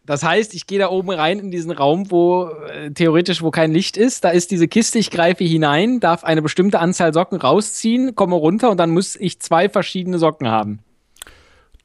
[0.04, 3.72] Das heißt, ich gehe da oben rein in diesen Raum, wo äh, theoretisch, wo kein
[3.72, 4.24] Licht ist.
[4.24, 8.70] Da ist diese Kiste, ich greife hinein, darf eine bestimmte Anzahl Socken rausziehen, komme runter
[8.70, 10.80] und dann muss ich zwei verschiedene Socken haben.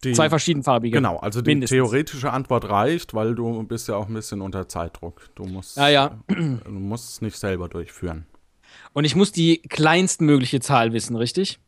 [0.03, 0.97] Die, zwei verschiedenfarbige.
[0.97, 1.77] Genau, also die mindestens.
[1.77, 5.29] theoretische Antwort reicht, weil du bist ja auch ein bisschen unter Zeitdruck.
[5.35, 6.19] Du musst, ja, ja.
[6.27, 8.25] du musst es nicht selber durchführen.
[8.93, 11.59] Und ich muss die kleinstmögliche Zahl wissen, richtig?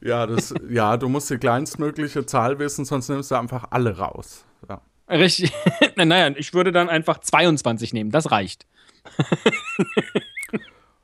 [0.00, 4.44] Ja, das, ja, du musst die kleinstmögliche Zahl wissen, sonst nimmst du einfach alle raus.
[4.68, 4.80] Ja.
[5.08, 5.52] Richtig.
[5.96, 8.66] naja, ich würde dann einfach 22 nehmen, das reicht.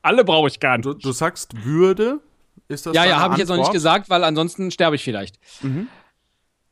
[0.01, 0.85] alle brauche ich gar nicht.
[0.85, 2.19] Du, du, sagst Würde?
[2.67, 5.39] Ist das ja, ja, habe ich jetzt noch nicht gesagt, weil ansonsten sterbe ich vielleicht.
[5.61, 5.87] Mhm.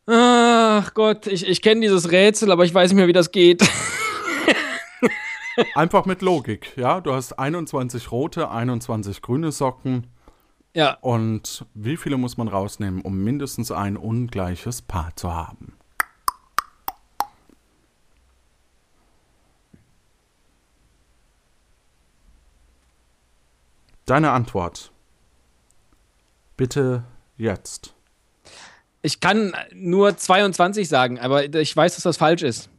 [0.06, 3.62] Ach Gott, ich, ich kenne dieses Rätsel, aber ich weiß nicht mehr, wie das geht.
[5.76, 7.02] Einfach mit Logik, ja.
[7.02, 10.08] Du hast 21 rote, 21 grüne Socken.
[10.74, 10.98] Ja.
[11.02, 15.74] Und wie viele muss man rausnehmen, um mindestens ein ungleiches Paar zu haben?
[24.06, 24.92] Deine Antwort.
[26.58, 27.04] Bitte
[27.38, 27.96] jetzt.
[29.02, 32.70] Ich kann nur 22 sagen, aber ich weiß, dass das falsch ist.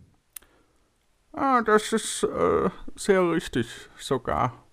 [1.37, 3.67] Ah, das ist äh, sehr richtig
[3.99, 4.65] sogar.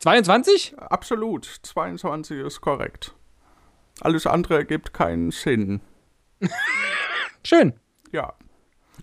[0.00, 0.76] 22?
[0.78, 3.14] Absolut, 22 ist korrekt.
[4.00, 5.80] Alles andere ergibt keinen Sinn.
[7.44, 7.78] Schön.
[8.12, 8.34] Ja.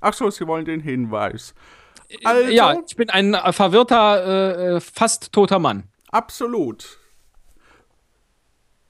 [0.01, 1.53] Ach so, Sie wollen den Hinweis.
[2.23, 5.89] Also, ja, ich bin ein äh, verwirrter, äh, fast toter Mann.
[6.09, 6.99] Absolut.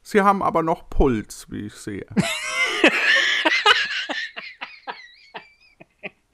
[0.02, 2.06] Sie haben aber noch Puls, wie ich sehe.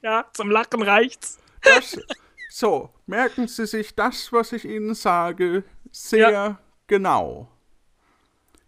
[0.02, 1.41] ja, zum Lachen reicht's.
[1.62, 1.98] Das,
[2.50, 6.58] so, merken Sie sich das, was ich Ihnen sage, sehr ja.
[6.86, 7.48] genau.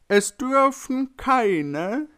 [0.09, 2.09] Es dürfen keine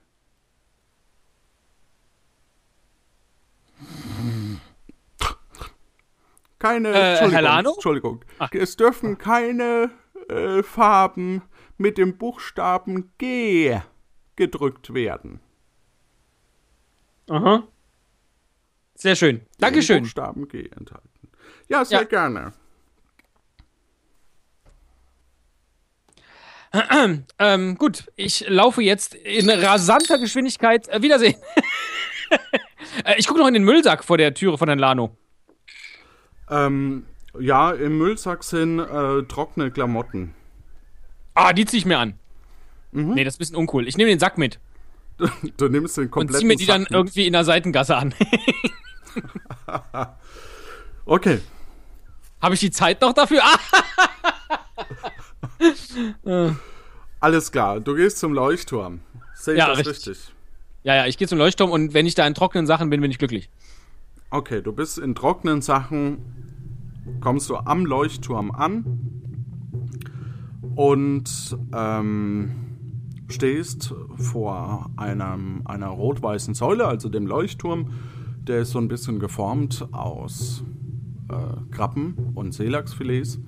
[6.58, 8.24] keine äh, Entschuldigung, Entschuldigung.
[8.52, 9.90] es dürfen keine
[10.28, 11.42] äh, Farben
[11.76, 13.80] mit dem Buchstaben G
[14.34, 15.40] gedrückt werden.
[17.28, 17.66] Aha.
[18.96, 19.42] Sehr schön.
[19.58, 20.02] Dankeschön.
[20.02, 21.08] Buchstaben G enthalten.
[21.68, 22.04] Ja, sehr ja.
[22.04, 22.52] gerne.
[27.38, 30.88] Ähm, gut, ich laufe jetzt in rasanter Geschwindigkeit.
[30.88, 31.36] Äh, Wiedersehen.
[33.04, 35.16] äh, ich gucke noch in den Müllsack vor der Türe von Herrn Lano.
[36.50, 37.06] Ähm,
[37.38, 40.34] ja, im Müllsack sind äh, trockene Klamotten.
[41.34, 42.14] Ah, die ziehe ich mir an.
[42.92, 43.14] Mhm.
[43.14, 43.88] Nee, das ist ein bisschen uncool.
[43.88, 44.58] Ich nehme den Sack mit.
[45.18, 46.90] Du, du nimmst den kompletten Und zieh mir die Sack dann mit.
[46.92, 48.14] irgendwie in der Seitengasse an.
[51.06, 51.40] okay.
[52.40, 53.42] Habe ich die Zeit noch dafür?
[57.20, 59.00] Alles klar, du gehst zum Leuchtturm.
[59.34, 60.08] Sehe ich ja, das richtig.
[60.08, 60.34] richtig?
[60.82, 63.10] Ja, ja, ich gehe zum Leuchtturm und wenn ich da in trockenen Sachen bin, bin
[63.10, 63.50] ich glücklich.
[64.30, 66.18] Okay, du bist in trockenen Sachen,
[67.20, 68.84] kommst du am Leuchtturm an
[70.76, 72.66] und ähm,
[73.28, 77.92] stehst vor einem, einer rot-weißen Säule, also dem Leuchtturm.
[78.46, 80.62] Der ist so ein bisschen geformt aus
[81.28, 81.34] äh,
[81.72, 83.40] Krabben und Seelachsfilets.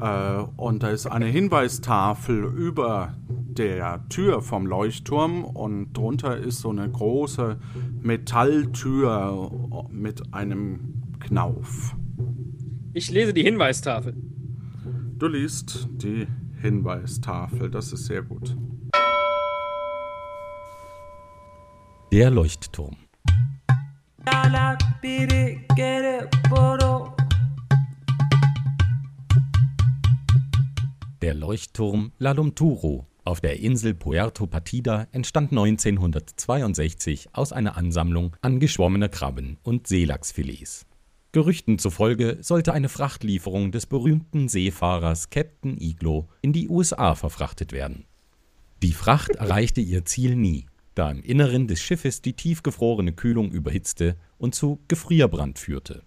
[0.00, 6.70] Äh, und da ist eine Hinweistafel über der Tür vom Leuchtturm und drunter ist so
[6.70, 7.58] eine große
[8.02, 11.94] Metalltür mit einem Knauf.
[12.92, 14.14] Ich lese die Hinweistafel.
[15.18, 16.26] Du liest die
[16.60, 18.56] Hinweistafel, das ist sehr gut.
[22.10, 22.96] Der Leuchtturm.
[31.22, 38.60] Der Leuchtturm La Lumturo auf der Insel Puerto Partida entstand 1962 aus einer Ansammlung an
[38.60, 40.84] geschwommener Krabben und Seelachsfilets.
[41.32, 48.04] Gerüchten zufolge sollte eine Frachtlieferung des berühmten Seefahrers Captain Iglo in die USA verfrachtet werden.
[48.82, 54.16] Die Fracht erreichte ihr Ziel nie, da im Inneren des Schiffes die tiefgefrorene Kühlung überhitzte
[54.38, 56.02] und zu Gefrierbrand führte.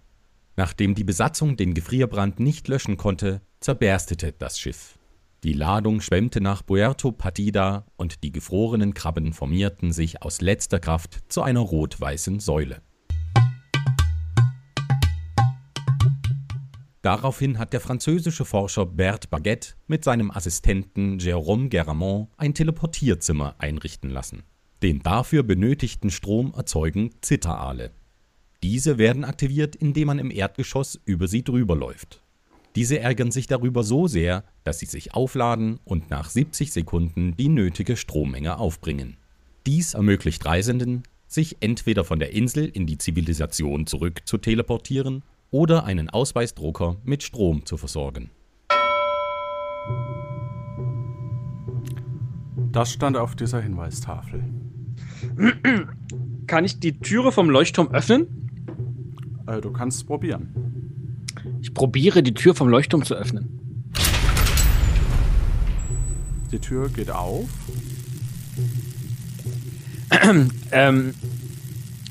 [0.56, 4.98] Nachdem die Besatzung den Gefrierbrand nicht löschen konnte, zerberstete das Schiff.
[5.44, 11.20] Die Ladung schwemmte nach Puerto Partida und die gefrorenen Krabben formierten sich aus letzter Kraft
[11.28, 12.82] zu einer rot-weißen Säule.
[17.02, 24.10] Daraufhin hat der französische Forscher Bert Baguette mit seinem Assistenten Jérôme Garamond ein Teleportierzimmer einrichten
[24.10, 24.42] lassen.
[24.82, 27.90] Den dafür benötigten Strom erzeugen Zitteraale.
[28.62, 32.22] Diese werden aktiviert, indem man im Erdgeschoss über sie drüber läuft.
[32.76, 37.48] Diese ärgern sich darüber so sehr, dass sie sich aufladen und nach 70 Sekunden die
[37.48, 39.16] nötige Strommenge aufbringen.
[39.66, 45.84] Dies ermöglicht Reisenden, sich entweder von der Insel in die Zivilisation zurück zu teleportieren oder
[45.84, 48.30] einen Ausweisdrucker mit Strom zu versorgen.
[52.70, 54.44] Das stand auf dieser Hinweistafel.
[56.46, 58.26] Kann ich die Türe vom Leuchtturm öffnen?
[59.46, 60.54] Äh, du kannst es probieren.
[61.60, 63.58] Ich probiere die Tür vom Leuchtturm zu öffnen.
[66.50, 67.48] Die Tür geht auf.
[70.72, 71.14] ähm,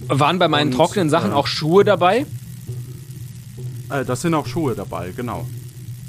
[0.08, 2.26] waren bei meinen Und, trockenen Sachen äh, auch Schuhe dabei?
[3.90, 5.48] Äh, das sind auch Schuhe dabei, genau.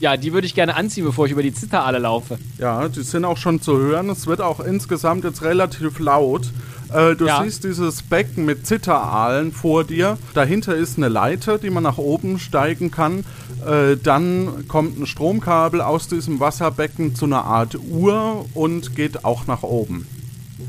[0.00, 2.38] Ja, die würde ich gerne anziehen, bevor ich über die Zitteraale laufe.
[2.58, 4.10] Ja, die sind auch schon zu hören.
[4.10, 6.52] Es wird auch insgesamt jetzt relativ laut.
[6.92, 7.42] Äh, du Ja.
[7.42, 10.16] siehst dieses Becken mit Zitteraalen vor dir.
[10.34, 13.24] Dahinter ist eine Leiter, die man nach oben steigen kann.
[13.66, 19.46] Äh, dann kommt ein Stromkabel aus diesem Wasserbecken zu einer Art Uhr und geht auch
[19.46, 20.06] nach oben.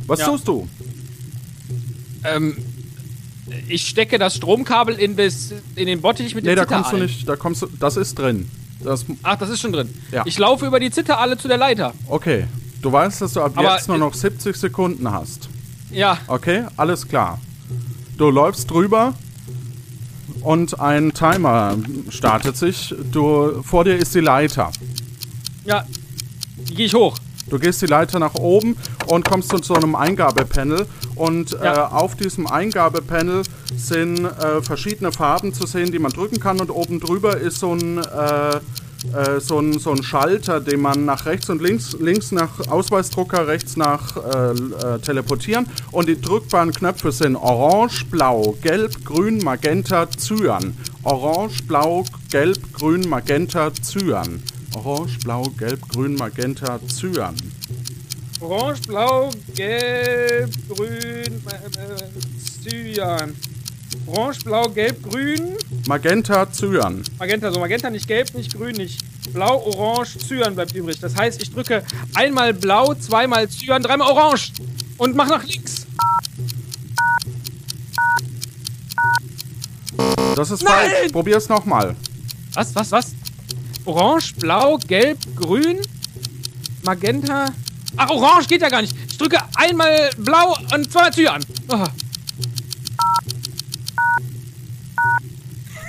[0.07, 0.25] Was Ja.
[0.27, 0.67] tust du?
[2.25, 2.57] Ähm,
[3.67, 6.97] ich stecke das Stromkabel in, das, in den Bottich mit Nee, den da kommst du
[6.97, 7.27] nicht.
[7.27, 7.67] Da kommst du.
[7.79, 8.49] Das ist drin.
[8.83, 9.89] Das, Ach, das ist schon drin.
[10.11, 10.23] Ja.
[10.25, 11.93] Ich laufe über die Zitteraale zu der Leiter.
[12.07, 12.45] okay.
[12.81, 15.49] Du weißt, dass du ab Aber, jetzt nur noch 70 Sekunden hast.
[15.91, 17.39] Ja, Okay, alles klar.
[18.17, 19.13] Du läufst drüber
[20.41, 21.77] und ein Timer
[22.09, 22.93] startet sich.
[23.11, 24.71] Du, vor dir ist die Leiter.
[25.65, 25.83] ja.
[26.67, 27.17] Die gehe ich hoch.
[27.49, 28.75] Du gehst die Leiter nach oben
[29.07, 30.85] und kommst zu so einem Eingabepanel.
[31.15, 31.73] Und Ja.
[31.73, 33.41] äh, auf diesem Eingabepanel
[33.75, 36.59] sind äh, verschiedene Farben zu sehen, die man drücken kann.
[36.59, 38.59] Und oben drüber ist so ein, äh,
[39.13, 43.77] äh, so ein, so Schalter, den man nach rechts und links, links nach Ausweisdrucker, rechts
[43.77, 45.67] nach äh, äh, Teleportieren.
[45.91, 50.75] Und die drückbaren Knöpfe sind Orange, Blau, Gelb, Grün, Magenta, Cyan.
[51.03, 54.41] Orange, Blau, Gelb, Grün, Magenta, Cyan.
[54.75, 57.35] Orange, Blau, Gelb, Grün, Magenta, Cyan.
[58.41, 63.35] Orange, blau, gelb, grün, äh, Cyan.
[64.05, 65.57] Orange, blau, gelb, grün.
[65.87, 67.03] Magenta, Cyan.
[67.17, 68.99] Magenta, so Magenta nicht gelb, nicht grün, nicht
[69.33, 70.99] blau, orange, Cyan bleibt übrig.
[70.99, 71.83] Das heißt, ich drücke
[72.15, 74.51] einmal blau, zweimal Cyan, dreimal orange
[74.97, 75.85] und mach nach links.
[80.35, 80.91] Das ist Nein!
[80.91, 81.11] falsch.
[81.11, 81.95] Probier's nochmal.
[82.53, 83.15] Was, was, was?
[83.85, 85.79] Orange, blau, gelb, grün,
[86.83, 87.47] Magenta.
[87.97, 88.95] Ach, orange geht ja gar nicht.
[89.09, 91.45] Ich drücke einmal blau und zweimal Cyan.
[91.67, 91.85] Oh.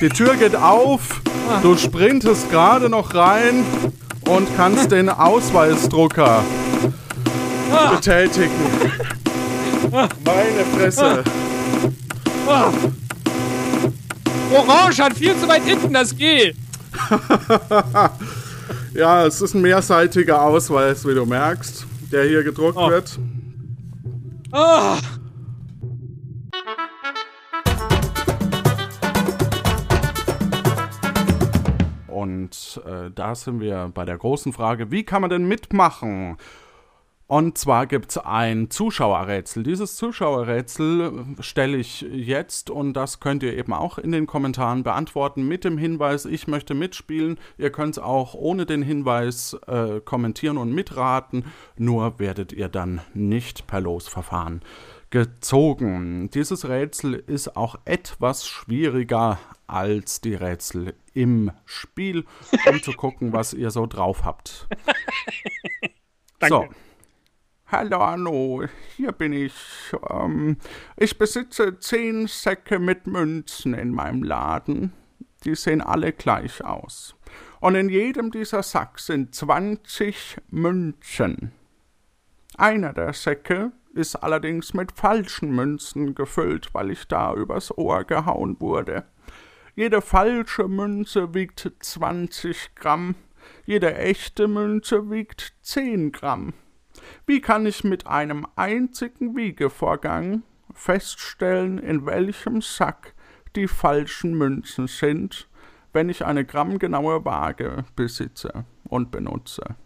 [0.01, 1.21] Die Tür geht auf.
[1.63, 3.65] Du sprintest gerade noch rein
[4.29, 6.43] und kannst den Ausweisdrucker
[7.91, 8.51] betätigen.
[9.93, 11.25] Meine Fresse.
[14.53, 16.53] Orange hat viel zu weit hinten das G.
[18.93, 22.91] Ja, es ist ein mehrseitiger Ausweis, wie du merkst, der hier gedruckt Oh.
[22.91, 23.19] wird.
[24.53, 24.97] Oh.
[32.31, 36.37] Und äh, da sind wir bei der großen Frage, wie kann man denn mitmachen?
[37.27, 39.63] Und zwar gibt es ein Zuschauerrätsel.
[39.63, 45.47] Dieses Zuschauerrätsel stelle ich jetzt und das könnt ihr eben auch in den Kommentaren beantworten
[45.47, 47.39] mit dem Hinweis, ich möchte mitspielen.
[47.57, 51.45] Ihr könnt es auch ohne den Hinweis äh, kommentieren und mitraten,
[51.77, 54.61] nur werdet ihr dann nicht per Losverfahren
[55.11, 56.31] gezogen.
[56.31, 62.25] Dieses Rätsel ist auch etwas schwieriger als die Rätsel im Spiel,
[62.67, 64.69] um zu gucken, was ihr so drauf habt.
[66.39, 66.55] Danke.
[66.55, 66.69] So.
[67.67, 68.65] Hallo Arno,
[68.97, 69.55] hier bin ich.
[70.09, 70.57] Ähm,
[70.97, 74.93] ich besitze zehn Säcke mit Münzen in meinem Laden.
[75.45, 77.15] Die sehen alle gleich aus.
[77.61, 81.53] Und in jedem dieser Sack sind 20 Münzen.
[82.57, 88.57] Einer der Säcke ist allerdings mit falschen Münzen gefüllt, weil ich da übers Ohr gehauen
[88.61, 89.05] wurde.
[89.75, 93.15] Jede falsche Münze wiegt 20 Gramm,
[93.65, 96.53] jede echte Münze wiegt 10 Gramm.
[97.27, 100.43] Wie kann ich mit einem einzigen Wiegevorgang
[100.75, 103.15] feststellen, in welchem Sack
[103.57, 105.49] die falschen Münzen sind,
[105.93, 109.77] wenn ich eine grammgenaue Waage besitze und benutze?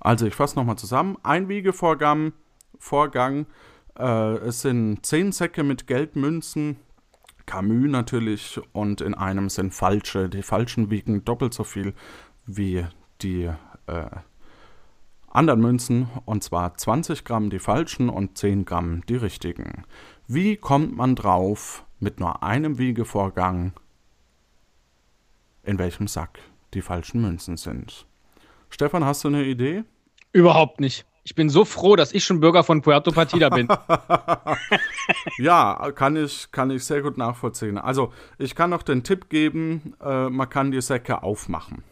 [0.00, 1.16] Also ich fasse nochmal zusammen.
[1.22, 2.32] Ein Wiegevorgang,
[2.78, 3.46] Vorgang,
[3.98, 6.76] äh, es sind zehn Säcke mit Geldmünzen,
[7.46, 10.28] Camus natürlich, und in einem sind falsche.
[10.28, 11.94] Die falschen wiegen doppelt so viel
[12.46, 12.86] wie
[13.22, 13.50] die
[13.86, 14.06] äh,
[15.30, 19.84] anderen Münzen, und zwar 20 Gramm die falschen und 10 Gramm die richtigen.
[20.26, 23.72] Wie kommt man drauf, mit nur einem Wiegevorgang,
[25.62, 26.38] in welchem Sack
[26.74, 28.06] die falschen Münzen sind?
[28.70, 29.84] Stefan, hast du eine Idee?
[30.32, 31.06] Überhaupt nicht.
[31.28, 33.68] Ich bin so froh, dass ich schon Bürger von Puerto Partida bin.
[35.36, 37.76] ja, kann ich, kann ich sehr gut nachvollziehen.
[37.76, 41.84] Also, ich kann noch den Tipp geben, äh, man kann die Säcke aufmachen.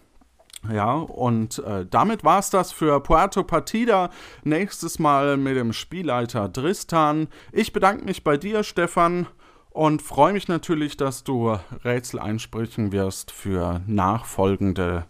[0.73, 4.09] Ja, und äh, damit war es das für Puerto Partida.
[4.43, 7.29] Nächstes Mal mit dem Spielleiter Dristan.
[7.53, 9.27] Ich bedanke mich bei dir, Stefan,
[9.69, 15.05] und freue mich natürlich, dass du Rätsel einsprechen wirst für nachfolgende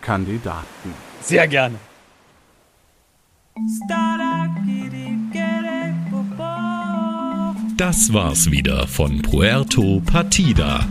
[0.00, 0.94] Kandidaten.
[1.20, 1.78] Sehr gerne.
[7.76, 10.84] Das war's wieder von Puerto Partida.